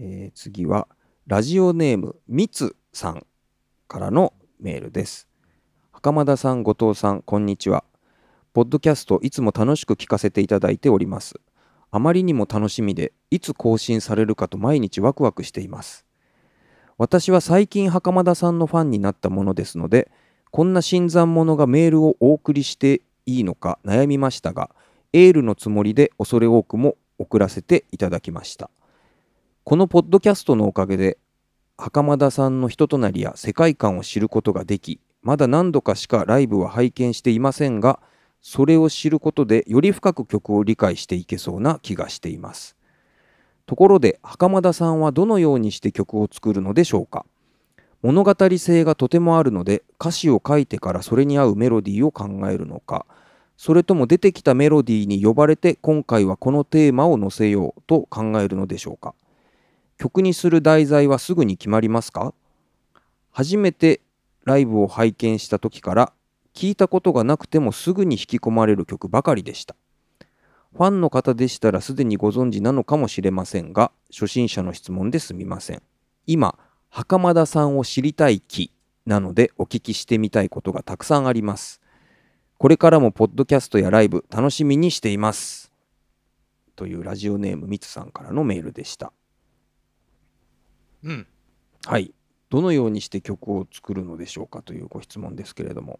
[0.00, 0.88] えー次は
[1.28, 3.24] ラジオネームみつさん
[3.86, 5.28] からのメールです
[6.04, 7.82] 袴田さん後藤さんこんにちは。
[8.52, 11.40] ポッドキャストいつも楽しく聞かせていただいております。
[11.90, 16.04] あまりにも楽しみでいつ更新されるかと毎日ワクワクしています。
[16.98, 20.10] 私は最近袴田さんのファンになったものですので
[20.50, 24.68] こんな新参者がメールをお送りしていいのか悩みましたが
[25.14, 28.68] エールのつもりで恐れ多くも送らせていただきました。
[29.64, 31.16] このポッドキャストのおかげで
[31.78, 37.98] 袴田さんの人となりや世界観を知ることができまだ何度かしかライブは拝見していませんが
[38.42, 42.76] それを知ることでより深く曲を理解していけそうな気がしています。
[43.64, 47.24] ところで袴田さんはどのようにして曲を作るのでしょうか。
[48.02, 53.06] 物語性がとてもあるので歌詞を書いてからそれに合うメロディーを考えるのか。
[53.56, 59.14] それとも出てきたメロディーに呼ばれて今回はこのテーマを載せようと考えるのでしょうか。
[59.96, 62.34] 曲にする題材はすぐに決まりますか。
[63.30, 64.02] 初めて
[64.44, 66.12] ライブを拝見した時から
[66.54, 69.74] 聞いたことがなくてもすぐに引き込まれる曲ばかりでした。
[70.72, 75.82] ファンの方でしたらすでにご存知なのかもしれませんが初心者の質問ですみません。
[76.26, 76.58] 今
[76.90, 78.72] 袴田さんを知りたい気
[79.06, 81.80] なのでお聞きしてみたいことがたくさんあります。
[82.58, 85.72] これからもポッドキャストやライブ楽しみにしています。
[86.76, 89.12] というラジオネームみつさんからのメールでした。
[91.04, 91.26] うん。
[91.86, 92.14] はい
[92.54, 95.98] どのようにして曲を作るのでしょうかというご質問ですけれども。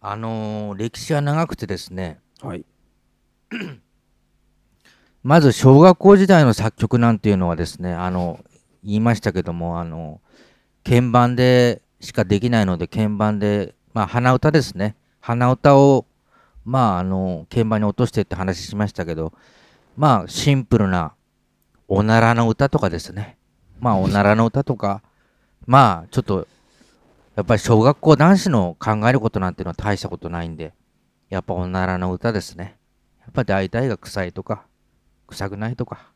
[0.00, 2.18] あのー歴史は長くてですね。
[2.40, 2.64] はい。
[5.22, 8.42] まず小学校時代の作曲なんていうのはですねあの
[8.82, 10.22] 言いましたけどもあの
[10.82, 14.96] 鍵盤でしかできないので鍵盤でまあ鼻歌ですね。
[15.20, 16.06] 鼻歌を
[16.64, 19.34] まああの鍵盤に落としてって話しましたけど
[19.94, 21.12] まあシンプルな
[21.86, 23.37] おならの歌とかですね
[23.80, 25.02] まあおならの歌とか。
[25.66, 26.46] まあちょっと
[27.36, 30.72] やっぱり小学校男子の考えることなんてのは大したことないんで。
[31.28, 32.78] やっぱおならの歌ですね。
[33.20, 34.64] やっぱ大体が臭いとか
[35.26, 36.10] 臭くないとか。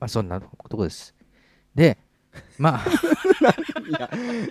[0.00, 1.14] まあそんなとこです。
[1.74, 1.98] で
[2.58, 2.84] まあ。
[3.88, 4.10] いや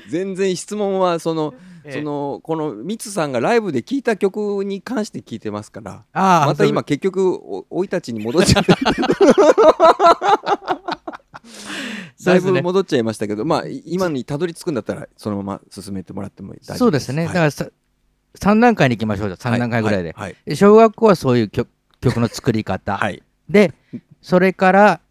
[0.10, 1.54] 全然質問はその
[1.90, 6.06] そのこのミツさんがライブで聴いた曲に関して聞いてますから。
[6.14, 8.74] ああまた今結局お生い立ちに戻っちゃって
[12.26, 16.78] だいぶ戻っちゃいましたけどまあい今にたどり着くんだったらそのまま進めてもらっても大丈夫です。
[16.80, 17.34] そうですね、はい。
[17.34, 17.68] だからさ
[18.40, 20.36] 3段階に行きましょう3段階ぐらいで,、はい。
[20.46, 21.70] で小学校はそういう曲
[22.02, 23.22] 曲の作り方、はい。
[23.50, 23.74] で
[24.22, 25.02] それから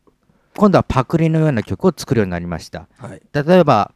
[0.56, 2.88] 今度はパクリのような曲を作るようになりました。
[2.98, 3.22] はい。
[3.32, 3.92] 例えば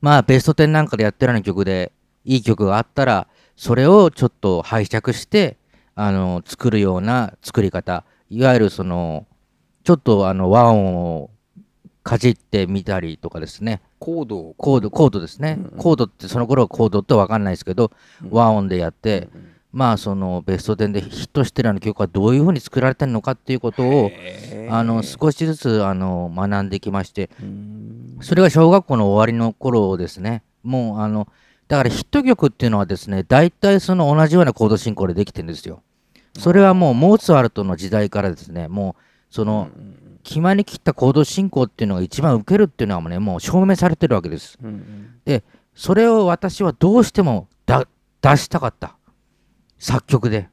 [0.00, 1.92] まあベスト10なんかでやってるような曲で
[2.24, 5.56] いい曲があったらそれをちょっと拝借して
[5.94, 8.04] あの作るような作り方。
[8.30, 9.26] いわゆるその
[9.84, 11.30] ちょっとあの和音を
[12.08, 13.82] かじってみたりとかですね。
[13.98, 14.54] コードを。
[14.56, 15.78] コードコードですね、うんうん。
[15.78, 17.92] コードってその頃はコードって分かんないですけど、
[18.24, 18.30] うん。
[18.30, 24.10] 和音でやって、うんまあそのベスト10でヒットしてるような曲はどういうふうに作られてるのかっていうことを
[24.70, 28.18] あの少しずつあの学んできましてうん。
[28.22, 30.42] それが小学校の終わりの頃ですね。
[30.62, 31.28] もうあの
[31.68, 35.82] だからヒット曲っていうのはですね大体その同じようなコード進行でできてるんですよ。
[36.38, 39.02] それはもうモーツァルトの時代からですねもう
[39.34, 39.97] そのうん
[40.28, 44.58] 決まりきったコード進行っていうのが一番受けるっていうのはもうねもう証明されてるわけです。
[44.62, 44.68] うん
[45.26, 45.42] うん。
[45.74, 47.88] それを私はどうしてもだ
[48.20, 48.98] 出したかった。
[49.78, 50.50] 作曲で。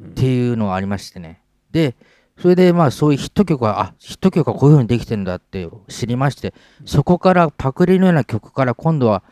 [0.00, 0.10] うん。
[0.12, 1.42] っていうのがありましてね。
[1.72, 1.94] で
[2.40, 6.54] それでまあそういうヒット曲はあヒット曲はこういうふうにできてるんだって知りまして
[6.86, 9.24] そこからパクリのような曲から今度は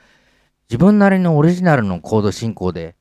[0.68, 2.95] 自分なりのオリジナルのコード進行で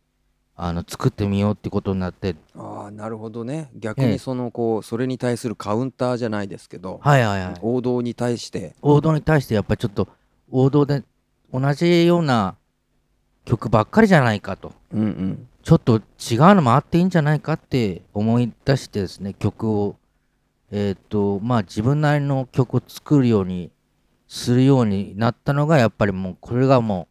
[0.57, 2.35] あの作ってみようってことになって。
[2.57, 3.69] ああなるほどね。
[3.75, 7.53] 逆ええにそのこうそれに対するカウンターじゃないですけどはいはいはい。
[7.61, 8.75] 王道に対して。
[8.81, 10.07] 王道に対してやっぱりちょっと
[10.49, 11.03] 王道で
[11.53, 12.55] 同じような
[13.43, 14.71] 曲ばっかりじゃないかと。
[14.93, 15.47] うんうん。
[15.61, 16.01] ちょっと違う
[16.55, 19.97] のもあっていいんじゃないかって思い出してですね曲を。
[20.71, 23.71] えーっとまあ自分なりの曲を作るように
[24.27, 27.07] するようになったのがやっぱりもうこれがも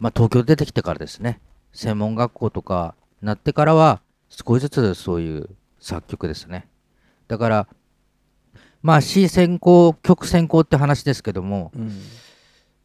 [0.00, 1.40] うまあ東京出てきてからですね
[1.72, 6.68] 専門学校とかなってからは少しずつそういう作曲ですね。
[7.28, 7.68] だから
[8.82, 11.92] まあ C 先行曲先行って話ですけどもうん。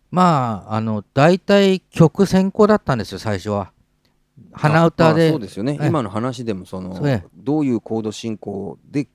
[0.10, 3.71] まああの大体曲先行だったんですよ最初は。
[4.54, 5.78] 鼻歌あでそうですよね。
[5.82, 5.88] ええ。
[5.88, 9.08] 今の話でもそのどういうコード進行で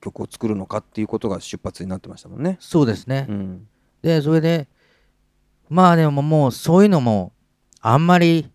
[0.00, 2.56] 曲を作るのかっていうことが出発になってましたもんね。
[2.60, 3.68] そうですね、うん。
[4.02, 4.68] でそれで
[5.68, 7.32] まあでももうそういうのも
[7.80, 8.50] あんまり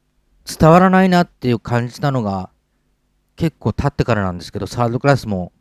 [0.57, 2.49] 伝わらないなっていう感じたのが
[3.35, 5.51] 結構経ってからなんですけどサードクラスも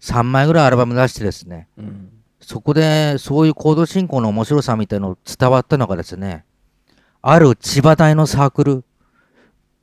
[0.00, 2.12] 3枚ぐらいアルバム出してですねうん。
[2.40, 6.44] そこでそういうコード進行の面白さみたいの伝わったのがですね
[7.20, 8.84] ある千葉大のサークル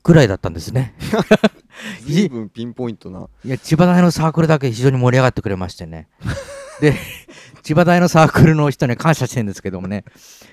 [0.04, 0.94] ぐらいだったんですね。
[2.08, 3.28] 随分ピンポイントな。
[3.44, 6.08] いや千葉大のサークルだけ非常に盛り上がってくれましてね。
[6.80, 6.96] で
[7.64, 10.06] 千葉大のサークルの人に感謝してるんですけどもね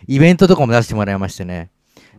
[0.07, 1.71] イベントとかも出してもらいましてね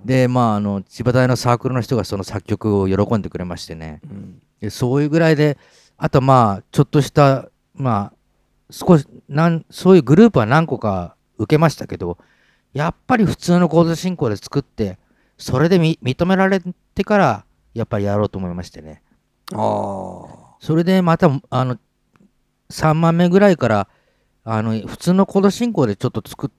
[0.06, 4.02] でまああの千葉大のサークルの人がその作曲を喜んでくれましてね。
[4.04, 4.42] うん。
[4.60, 5.58] でそういうぐらいで
[5.98, 8.14] あとまあちょっとしたまあ
[8.72, 12.18] 少しなんそういうグループは何個か受けましたけど
[12.74, 14.98] やっぱり普通のコード進行で作って
[15.38, 16.62] それでみ認められ
[16.96, 19.02] てからやっぱりやろうと思いましてね。
[19.54, 21.78] ああそれでまたあの
[22.70, 23.88] 3番目ぐらいから
[24.44, 26.52] あの普通のコード進行でちょっと作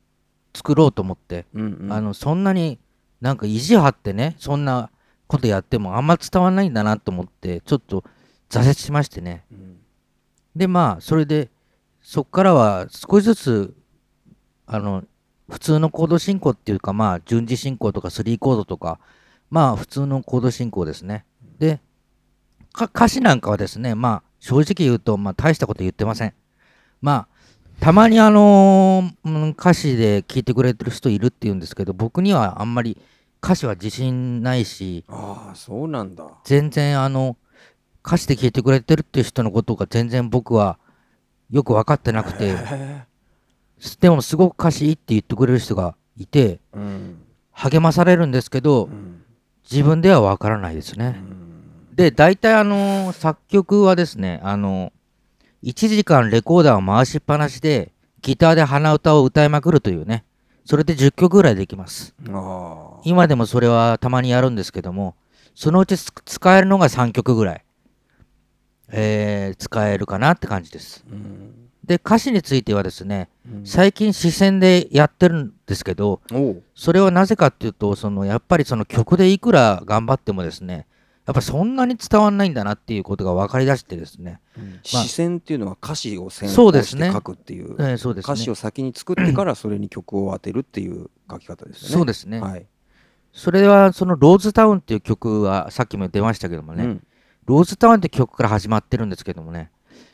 [0.55, 1.93] 作ろうと思って、うんうん。
[1.93, 2.79] あのそんなに
[3.25, 4.91] なんか意地張ってねそんな
[5.27, 8.05] ことやってもあんま伝わらないんだなと思ってちょっと
[8.51, 9.47] 挫折しましてね。
[9.51, 9.79] うん。
[10.55, 11.49] でまあそれで
[12.03, 13.75] そっからは少しずつ
[14.67, 15.05] あの
[15.49, 19.01] 普通のコード進行っていうかまあ順次進行とか3コードとか
[19.49, 21.25] まあ普通のコード進行ですね。
[21.59, 21.81] で
[22.75, 26.35] か歌詞なんかはですねまあ正直言うとまあ大したこと言ってません。
[27.01, 27.29] まあ
[27.81, 32.99] たまにあのーうん歌詞で聞いてくれてる人いるっていうんですけど僕にはあんまり
[33.45, 36.25] 歌詞は自信ないしああそうなんだ。
[36.45, 37.37] 全然あの
[38.05, 40.79] 歌詞で聞いてくれてるっていう人のことが全然僕は
[41.51, 43.05] よく分かってなくてへ
[44.01, 47.17] でもすごく歌詞いいって言ってくれる人がいてえうん
[47.53, 49.23] 励まされるんですけどうん
[49.71, 51.09] 自分では分からないですうね。
[51.11, 54.93] んで大体あの作曲はですねあの
[55.63, 60.25] 1時間レコーダーを回しっぱなしでギターで鼻歌を歌いまくるというね
[60.65, 62.15] それで10曲ぐらいできます。
[63.05, 65.15] 今でもそれはたまにやるんですけども
[65.55, 67.65] そのうちつ使えるのが3曲ぐらい、
[68.91, 71.05] えー使えるかなって感じです。
[71.11, 71.71] うん。
[71.85, 73.67] で歌詞についてはですねうん。
[73.67, 76.21] 最近視線でやってるんですけど
[76.75, 80.87] それはなぜかっていうとそのやっぱりその曲でいくら頑張ってもですね
[81.27, 84.63] やっぱそんなに伝わんないんだなっていうことが分かりだしてですね、ま
[85.01, 85.03] あ。
[85.05, 87.07] 視線っていうのは歌詞を先そうですね。
[87.07, 87.77] 行して書くっていう。
[87.79, 88.33] えーそうですね。
[88.33, 91.95] 歌詞を先に作ってからそれに曲を当てるっていう書き方ですよね。
[91.95, 92.67] そうですね、はい。
[93.33, 97.07] それはそのローズタウンっていう曲はさっきも出ましたけどもね、うん。
[97.47, 99.71] ローズタウンって曲から始まってるんですけどもね、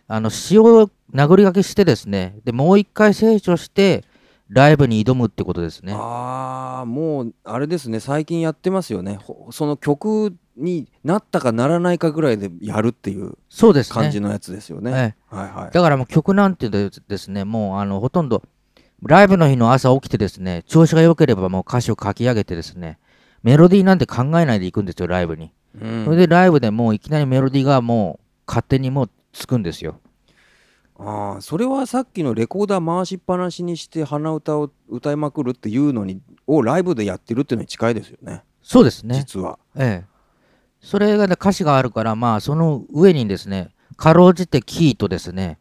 [0.07, 4.05] あの詩を殴り書きしてですね、でもう一回成長して、
[4.49, 5.93] ライブに挑むってことですね。
[5.97, 8.01] ああもうあれですね。
[8.01, 9.17] 最近やってますよね。
[9.23, 13.35] ほその曲になったかならないかぐらいでやるっていう。
[13.95, 15.17] 感じのやつですよね。
[15.31, 15.71] えはいはいえ。
[15.73, 18.43] だからもう曲なんてでですね、もうあのほとんど、
[19.03, 22.99] ライブの日の朝起きてですね、調子が良ければもう歌詞を書き上げてですね、
[23.43, 25.53] メロディーなんて考えないで行くんですよ、ライブに。
[25.81, 30.01] うんそれでライブでもういきなりメロディーがもう勝手にもうつくんですよ。
[30.99, 39.17] ああそれはさっきのレコーダー回しっぱなしにして鼻歌を歌いまくるっていうのにをライブでやってるっていうのに近いですよねそうですね。
[39.17, 39.59] 実は。
[39.77, 40.07] ええ。
[40.81, 45.59] それがね歌詞があるから、まあその上にですね、かろうじてキーとですね、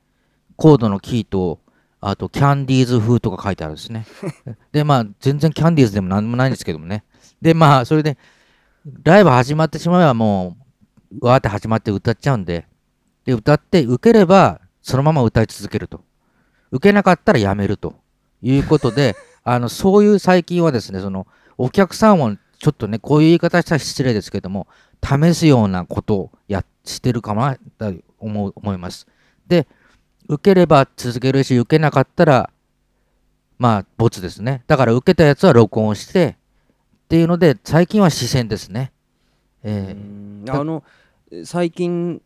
[0.56, 1.60] コードのキーと、
[2.02, 4.06] あとキャンディーズ風とか書いてあるんですね。
[4.72, 7.04] で、まあ全然キャンディーズでもなんでもないんですけどもね。
[7.42, 8.18] で、まあそれで、
[9.04, 10.58] ライブ始まってしまえばも
[11.20, 12.66] う、わーって始まって歌っちゃうんで、
[13.26, 16.02] で、歌って受ければそのまま歌い続けると。
[16.72, 17.96] 受けなかったらやめると
[18.42, 24.68] いうことで、 あの、そういう最近はですね、その、お客さんをちょっとね、こういう言い方したら失礼ですけども、
[25.04, 29.08] 試すようなことをやしてるかなと思う思います。
[29.48, 29.68] で、
[30.28, 32.50] 受ければ続けるし、受けなかったら、
[33.58, 34.64] まあ、ボツですね。
[34.68, 36.38] だから受けたやつは録音して、
[37.06, 38.92] っていうので、最近は視線ですね。
[39.64, 40.84] えうんあの
[41.44, 42.22] 最近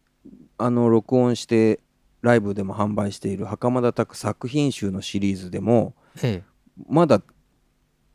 [0.57, 1.79] あの録音して
[2.21, 6.43] ライブでも販売している袴田拓作品集のシリーズでもーえ
[6.87, 7.21] まだ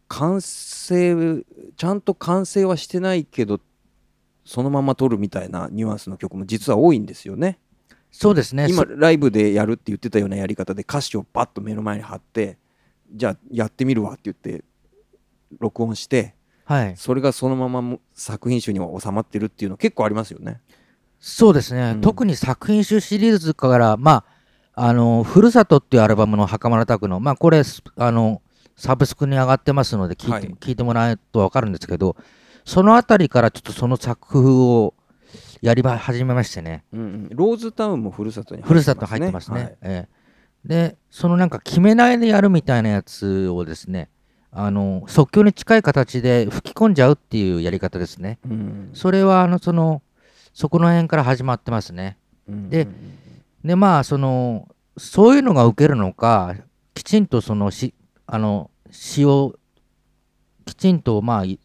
[0.09, 1.45] 完成
[1.77, 3.61] ちゃんと完成はしてないけど
[4.49, 7.59] そのまま撮るみたいなニュアンスの曲も実は多いんですよね。
[7.91, 8.67] ーそうですね。
[8.71, 12.57] 今そライブでやるって言ってたようなやり方で歌詞をパッと目の前に貼って
[13.13, 14.65] じゃあやってみるわって言って
[15.59, 16.35] 録音して
[16.65, 16.97] はい。
[16.97, 20.63] それがそのままも作品集には収まってるっていうの結構ありますよね。
[21.21, 24.25] そうですね、うん特に作品集シリーズから、ま
[24.75, 28.41] あ、あの、ふるさとっていうアルバムの袴田拓の、まあ、これ、すあの、
[28.77, 32.17] サブスクに上がってますので聞いて、はい聞いてもらえると分かるんですけど、
[32.69, 34.93] そのあたりからちょっとその作風を
[35.63, 39.61] やり始めましてね、うんうん、ローズタウンもふるさとにふるさと入ってますね。
[39.63, 39.77] はい。
[39.81, 40.09] ええ。
[40.69, 44.11] で、そのなんか決めないでやるみたいなやつをですね、
[44.51, 48.39] あの即興に近い形で吹き込んじゃうっていうやり方ですね。
[48.45, 48.91] うん。
[48.93, 50.03] それはあのその
[50.53, 52.19] そこの辺から始まってますね。
[52.47, 52.87] うんで
[53.65, 56.55] でまあそのそういうのが受けるのか
[56.93, 57.95] きちんとそのし
[58.27, 59.55] あの詩を
[60.67, 61.59] きちんとまあい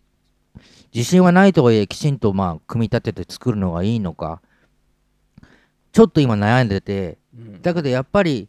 [0.94, 4.42] 自信はないとはいえきちんとまあ組み立てて作るのがいいのか。
[5.92, 7.18] ちょっと今悩んでて。
[7.36, 7.62] うん。
[7.62, 8.48] だけどやっぱり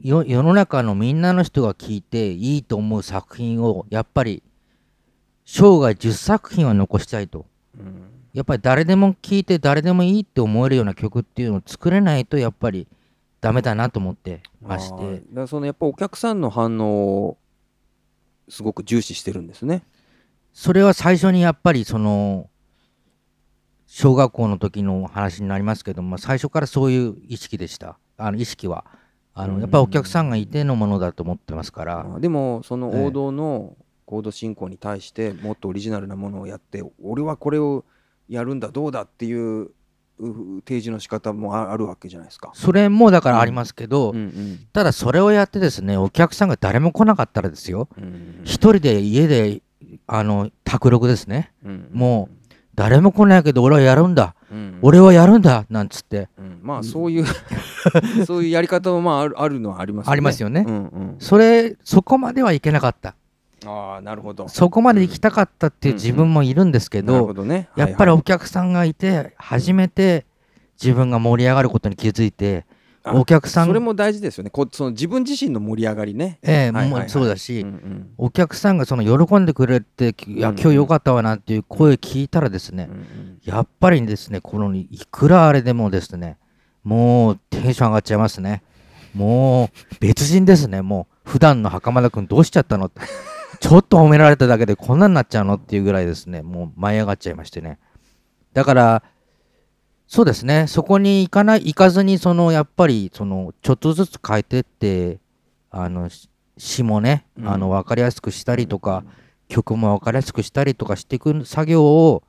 [0.00, 4.42] よ世の中のみんなの人が聞いていいと思う作品をやっぱり
[5.44, 7.46] 生涯10作品は残したいと。
[7.78, 8.08] うん。
[8.34, 12.86] やっぱり誰でも聴いて誰でもいいって思えるような曲っていうのを作れないとやっぱり
[13.40, 14.94] ダメだなと思ってまして。
[14.94, 17.38] だからそのやっぱお客さんの反応を
[18.48, 19.82] すごく重視してるんですね。
[20.60, 22.50] それは最初にやっぱりその
[23.86, 27.96] 小学校の時の話になりますけども最初からそういう意識でした。
[28.16, 28.84] あの意識は。
[29.34, 29.54] あうん。
[29.54, 32.00] のやっぱりお客さんがいてのものだと思ってますから。
[32.00, 33.06] あーでもそのええ。
[33.06, 37.84] 王道のコード進行に対してもっとオリジナルなものをやって俺はこれを
[38.28, 39.70] やるんだどうだっていうう
[40.66, 42.50] 提示の仕方もああるわけじゃないですか。
[42.54, 44.16] それもだからありますけど、うん。
[44.16, 47.88] うんただそれをやってですねお客さんが誰も来なかったらですよ。
[47.96, 48.40] うんうん。
[48.42, 49.62] 一人で家で
[50.08, 51.52] あの卓録ですね。
[51.64, 51.88] うん。
[51.92, 52.28] も
[52.74, 54.34] 誰も来ないけど俺はやるんだ。
[54.50, 54.58] うん。
[54.58, 56.28] うん俺はやるんだなんつって。
[56.38, 56.60] うん。
[56.62, 57.24] まあそういう
[58.26, 60.12] そういうやり方もまああるあるのはありますよね。
[60.12, 60.64] ありますよね。
[60.66, 63.14] うんうん、それそこまではいけなかった。
[63.66, 64.48] ああなるほど。
[64.48, 67.68] そこまで行きたかったっていう自分もいるんですけなるどほどね。
[67.76, 70.24] やっぱりはいお客さんがいて初めて
[70.82, 72.67] 自分が盛り上がることに気づいてあ
[73.14, 73.66] お客さん。
[73.66, 74.50] それも大事ですよね。
[74.50, 76.38] こその自分自身の盛り上がりね。
[76.42, 78.10] ええはいはいそうだし、うんうん。
[78.18, 83.38] お客さんがその喜んでくれて「いやうん今日よかったわ」なんていう声聞いたらですねうんうん。
[83.44, 86.36] やっぱりですねこのいくらあれでもですね
[86.84, 88.62] もうテンション上がっちゃいますね。
[89.14, 89.68] もう
[90.00, 90.82] 別人ですね。
[90.82, 93.00] もう普段の袴田君どうしちゃったのって。
[93.60, 96.42] ちょっと褒められただけでこんなになっちゃうのっていうぐらいですね。
[96.42, 97.78] もう舞い上がっちゃいましてね。
[98.54, 99.02] だから
[100.08, 100.66] そうですね。
[100.66, 105.20] そこに行かない行かずにそのやっぱりそのちょっとずつ変えてって
[105.70, 107.48] あのし詩もね、うん。
[107.48, 109.04] あの分かりやすくしたりとか、
[109.48, 112.24] 曲も分かりやすくしたりとかしていく作業を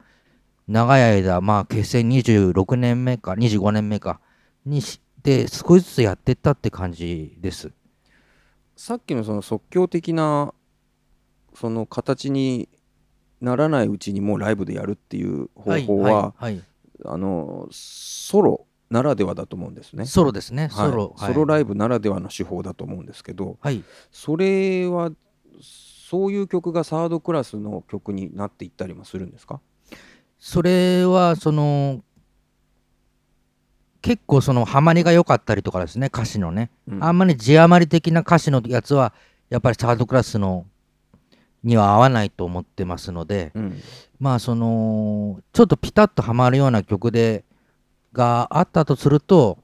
[0.68, 4.20] 長い間まあ結成26年目か25年目か
[4.66, 7.72] にして少しずつやっていったって感じです。
[8.76, 10.54] さっきのその即興的な
[11.56, 12.70] その形に
[13.42, 16.64] ならないうちにもうライブでやるっていう方法は、はいはい
[17.06, 20.06] あのソロならではだと思うんですね。
[20.06, 20.90] ソロですね、はい。
[20.90, 25.12] ソロ、ソロライイブならではの手法だと思うんですけどはい、それは
[25.62, 29.60] そういう曲がサードクラスの曲になっていったりもするんですか？
[30.40, 32.02] それはその
[34.02, 37.04] 結構そのハマりが良かったりとかですね歌詞のね、うん。
[37.04, 39.14] あんまり字余り的な歌詞のやつは
[39.50, 40.66] やっぱりサードクラスの
[41.64, 43.80] には合わないと思ってますのでうん。
[44.20, 47.46] まあそのちょっとピタッとはまるような曲で
[48.14, 49.60] があったとすると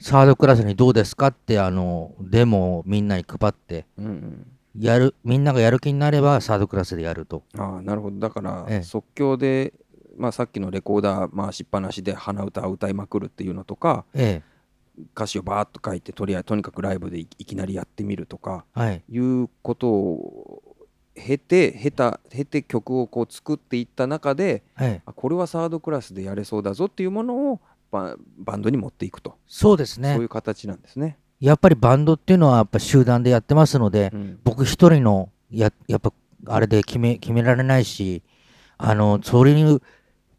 [0.00, 4.46] サードクラスにどうですかってあのデモをみんなに配ってうんうん。
[4.78, 7.42] やるみんながやる気になればサードクラスでやると。
[7.56, 8.18] ああなるほど。
[8.20, 8.82] だから、ええ。
[8.82, 9.72] 即興で、
[10.16, 14.42] まあ、さっきのレコーダー回しっぱなしで鼻歌を歌いまくるっていうのとかえ
[15.14, 19.02] 歌詞をバーッと書いてとりあえずとにかくライブでいいきなりやってみるとかえはい。
[19.08, 20.67] いうことを
[21.18, 27.60] 経て経た経て曲をこう作っていった中でええあこれはサードクラスでやれそうだぞっていうものを
[27.90, 30.12] ババンドに持っていくと、そうですね。
[30.12, 31.18] そういう形なんですね。
[31.40, 34.38] やっぱりバンドっていうのはやっぱ集団でやってますので、うん。
[34.44, 36.12] 僕一人のややっぱ
[36.46, 38.22] あれで決め決められないし
[38.76, 39.82] あのそういう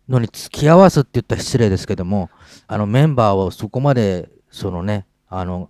[0.08, 2.30] のに付き合わすって言ったら失礼ですけども
[2.68, 5.70] あのメンバーをそこまでそのねあのは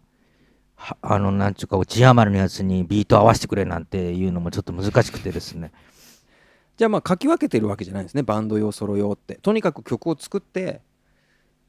[1.02, 5.72] あのなんちゅうか字余りのやつにビート合わせてくれなんていうのもちょっと難しくてですね。
[6.78, 8.24] じゃあまあ書き分けてるわけじゃないんですね。
[8.24, 9.36] バンド用ソロ用って。
[9.36, 10.82] とにかく曲を作って。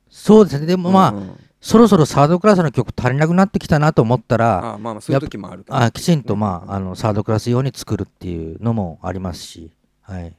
[0.08, 0.66] そうですね。
[0.66, 1.36] でもまあ、うんうん。
[1.60, 10.34] そろそろサードクラスの曲足りなくなってきたなと思ったらあまあまあそういう時もあるあきちんとまああのサードクラス用に作るっていうのもありますしはい。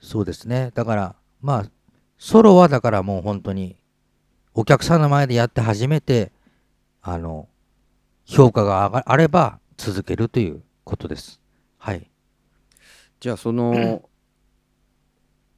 [0.00, 0.70] そうですね。
[0.74, 1.70] だからまあ
[2.18, 3.76] ソロはだからもう本当に
[4.54, 6.30] お客さんの前でやって初めて
[7.12, 7.48] あの
[8.24, 11.40] 評価が上があれば続けるということです。
[11.78, 12.10] はい。
[13.20, 14.02] じゃあその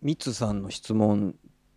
[0.02, 1.34] ミツさんの質問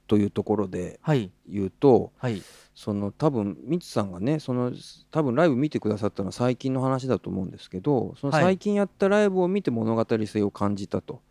[0.08, 1.32] というところではい。
[1.48, 2.42] 言うとはい。
[2.76, 4.72] その多分ミツさんがねその
[5.12, 8.44] 多分ライブ見てくださったのは最近の話だと思うんですけどそのはい。
[8.44, 11.22] 最近やったライブを見て物語性を感じたと。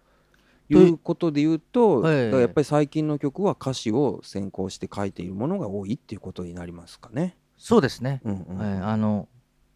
[0.68, 2.30] いといううことで言うと、はい。
[2.32, 7.36] やっぱり最近の曲は歌詞を先行して書いているものが多いっていうことになりますかね。
[7.62, 8.58] そうですね、うんうん。
[8.58, 9.28] はい、あの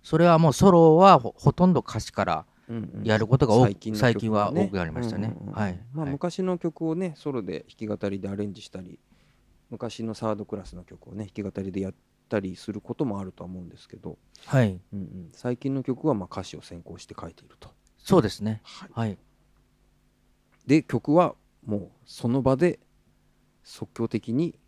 [0.02, 3.04] それはもうソロはほほとんど歌詞からうんうん。
[3.04, 5.36] やることが多く最近の曲最近はね多くなりましたね。
[5.40, 5.54] うんうんうん。
[5.54, 5.78] はい。
[5.92, 6.12] まあ、はい。
[6.12, 8.98] 昔の曲をねソロで弾き語りでアレンジしたり
[9.70, 11.94] 昔のサードクラスの曲をね弾き語りでやっ
[12.28, 14.80] たりすることもあるとは思うんですけど、はい。
[14.92, 15.28] うんうん。
[15.32, 17.70] 最近の曲はまあ歌詞を先行して書いていると。
[17.98, 18.62] そうですね。
[18.64, 18.90] はい。
[18.92, 19.18] はい。
[20.66, 22.80] で曲はもうその場で
[23.62, 24.58] 即興的に、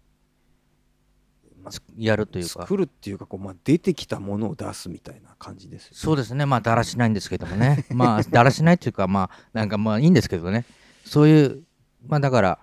[1.97, 2.62] やるというか。
[2.62, 5.97] 作るっていうかこう、まあ、出てきたものを出すみたいな感じですよね。
[5.97, 6.47] そうですね。
[6.47, 7.87] まあだらしないんですけどもね。
[7.95, 10.64] まあだらしないっていうかまあなんかまあいいんですけどね。
[11.05, 11.62] そういう
[12.07, 12.59] まあだから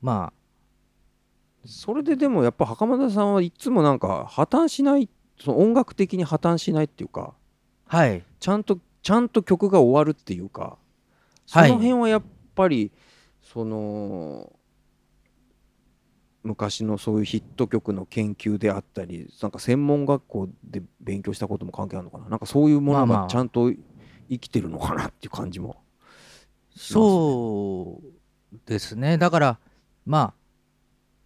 [0.00, 0.32] ま
[1.66, 5.08] それででもやっぱ袴田さんはいつもなんか破綻しない
[5.38, 7.34] その音楽的に破綻しないっていうか
[7.88, 8.22] あはい。
[8.38, 10.78] ちゃんとちゃんと曲が終わるっていうか
[11.46, 11.70] そはい。
[11.70, 12.22] の辺はやっ
[12.54, 12.90] ぱり
[13.42, 14.52] その
[16.42, 22.28] 昔のそういうヒット曲の研究であったりなんか専門学校で勉強したことも関係あるのかな？
[22.30, 23.22] なんかそういうものまあまあ。
[23.24, 25.76] がちゃんと生きてるのかなっていう感じも。
[26.74, 29.18] そうですね。
[29.18, 29.58] だから
[30.06, 30.34] まあ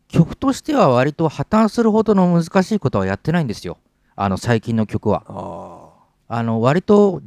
[0.08, 3.78] 曲としては割と破綻するほどの難しいことはやってないんですよ。
[4.16, 5.22] あの最近の曲は。
[5.28, 5.90] あ
[6.26, 7.22] あの割と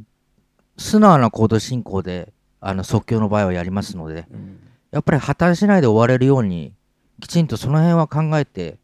[0.76, 4.22] 素直なコード進行であの即興の場合はやりますので。
[4.22, 4.60] あ、うん。
[4.90, 6.72] やっぱり破綻しないで終われるように
[7.20, 8.78] きちんとその辺は考えて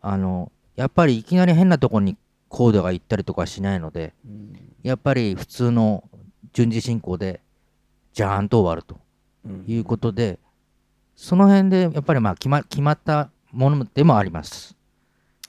[0.00, 2.16] あのやっぱりいきなり変なところに
[2.48, 4.58] コードが行ったりとかしないのでうん。
[4.82, 6.04] やっぱり普通の
[6.52, 7.40] 順次進行で
[8.12, 9.00] ジャーンと終わると
[9.44, 9.64] うん。
[9.66, 10.38] いうことで
[11.16, 14.76] その辺でやっぱりまあ決ま決まったものでもあります。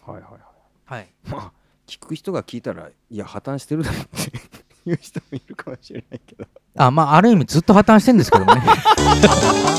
[0.06, 0.42] はいはいはい。
[0.86, 1.52] はい、まあ
[1.88, 6.46] 聞く人が聞いたらいや破綻してるだろっていう人もいるかもしれないけど。
[6.76, 8.62] あまあある意味ずっと破綻してるんですけどもね。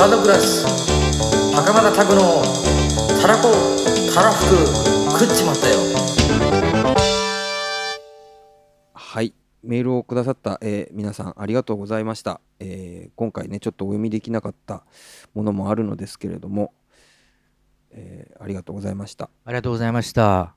[0.00, 0.64] サードクラス
[1.54, 2.42] 袴田拓の
[3.20, 3.52] たらこ
[4.14, 4.66] たらふく
[5.18, 5.76] 食っちまったよ。
[8.94, 9.34] はい。
[9.62, 14.84] メールをくださった、えー皆さんありがとうございました、えー今回ねちょっとお読みできなかった
[15.34, 16.72] ものもあるのですけれども、
[17.90, 19.28] えーありがとうございました。
[19.44, 20.54] ありがとうございました。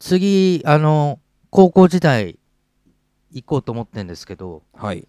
[0.00, 1.20] 次あの
[1.50, 2.36] 高校時代
[3.30, 5.06] 行こうと思ってるんですけどはい。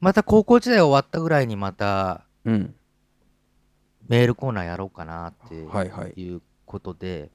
[0.00, 2.74] また高校時代終わったぐらいにまたうん。
[4.08, 6.20] メールコーナーやろうかなってはいはい。
[6.20, 7.30] いうことで、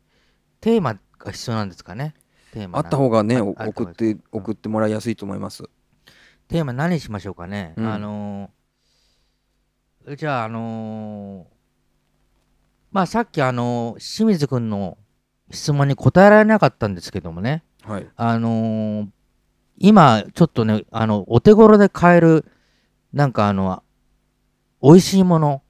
[0.59, 2.16] テーマが必要なんですかね？
[2.51, 5.64] テーマあった方がね送って送ってもらいやすいと思います。
[6.47, 7.88] テーマ何にしましょうかね、うん。
[7.88, 11.53] あのーじゃああのー
[12.91, 14.97] まあさっきあのー清水君の
[15.51, 17.64] 質問に答えられなかったんですけどもね。
[17.84, 18.07] はい。
[18.16, 19.07] あのー
[19.78, 22.45] 今ちょっとねあのお手頃で買える
[23.14, 23.84] なんかあの
[24.84, 25.62] 美味しいもの。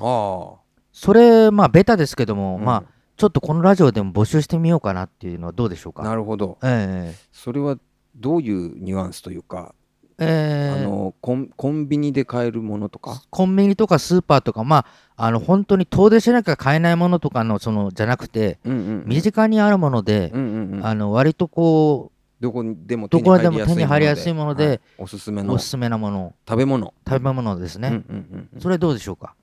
[0.00, 0.60] ああ。
[0.92, 2.64] それまあベタですけども、うん。
[2.64, 6.02] まあちょっとこのラジオでも募集してみようかなっていうのはどうでしょうか。
[6.04, 6.58] なるほど。
[6.62, 7.78] えそれは
[8.14, 9.74] どういうニュアンスというか、
[10.18, 10.76] ええ。
[10.76, 13.22] えあのコンコンビニで買えるものとか？
[13.30, 14.84] コンビニとかスーパーとかま
[15.16, 19.04] ああの本当に遠出しなきゃ買えないものとかのそのじゃなくてうんうんうん。
[19.06, 20.86] 身近にあるもので、うんうんうん。
[20.86, 26.34] あの割とこどこにでもどこでも手に入りやすいものではいおすすめのおすすめなもの。
[26.56, 26.94] べ物。
[27.06, 28.60] 食べ物ですね、うんうんうんうん。
[28.60, 29.34] それどうでしょうか？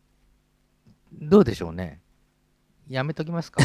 [1.21, 2.01] どうでしょうね。
[2.89, 3.63] やめときますか？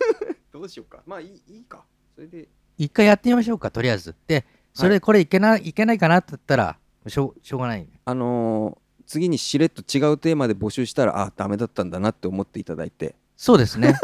[0.52, 1.02] どうしようか。
[1.06, 1.84] まあいいいいか。
[2.14, 2.48] それで。
[2.78, 4.14] 一回やってみましょうかとりあえず。
[4.26, 7.88] でそれこれいけないいけないかなって言ったらしょうしょうがない。
[8.04, 13.14] あのー次にしれっと違うテーマで募集したらあダメだったんだなって思っていただいて。
[13.36, 13.94] そうですね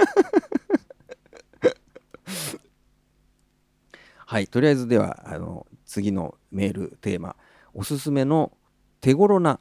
[4.32, 7.36] はいとりあえずではあの次のメールテーマ
[7.74, 8.56] おすすめの
[9.02, 9.60] 手頃な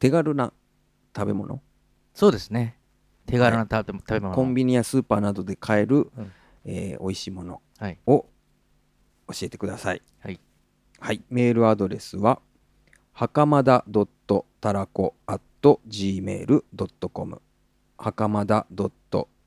[0.00, 0.52] 手軽な
[1.14, 1.62] 食べ物。
[2.12, 2.76] そうですね。
[3.26, 4.34] 手軽な食べ,、食べ物。
[4.34, 6.32] コンビニやスーパーなどで買える、うん。
[6.64, 7.98] えー美味しいものはい。
[8.04, 8.26] を
[9.28, 10.02] 教えてください。
[10.18, 10.40] はい、
[10.98, 12.40] はい、メールアドレスは
[13.12, 13.84] はかまだ
[14.60, 15.40] たらこ at
[15.86, 17.42] gmail.com
[17.96, 18.66] はかまだ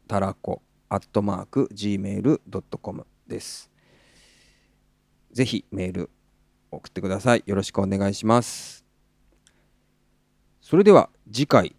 [0.08, 3.73] たらこ at マーク gmail.com です。
[5.34, 6.10] ぜひメール
[6.72, 7.44] 送ってください。
[7.46, 8.86] よろしくお願いします。
[10.62, 11.76] それでは次回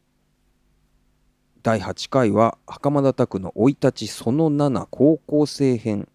[1.62, 6.08] 第8回は袴田拓の生い立ちその7高校生編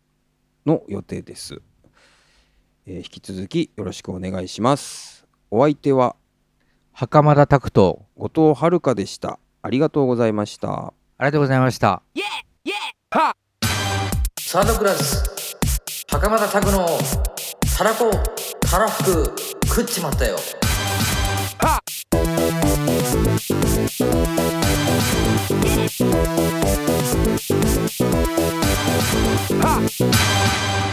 [0.65, 1.59] の予定です、
[2.85, 5.25] えー引き続きよろしくお願いします。
[5.49, 6.15] お相手は
[6.93, 9.39] 袴田拓人後藤遥でした。
[9.61, 10.93] ありがとうございました。
[11.17, 12.03] ありがとうございました。
[14.37, 15.57] サードクラス
[16.09, 16.87] 袴田拓の
[17.79, 18.11] たらこ
[18.59, 19.33] たらふく
[19.65, 20.35] 食っちまったよ。
[21.59, 21.81] はっ。
[29.61, 29.79] は
[30.85, 30.88] っ。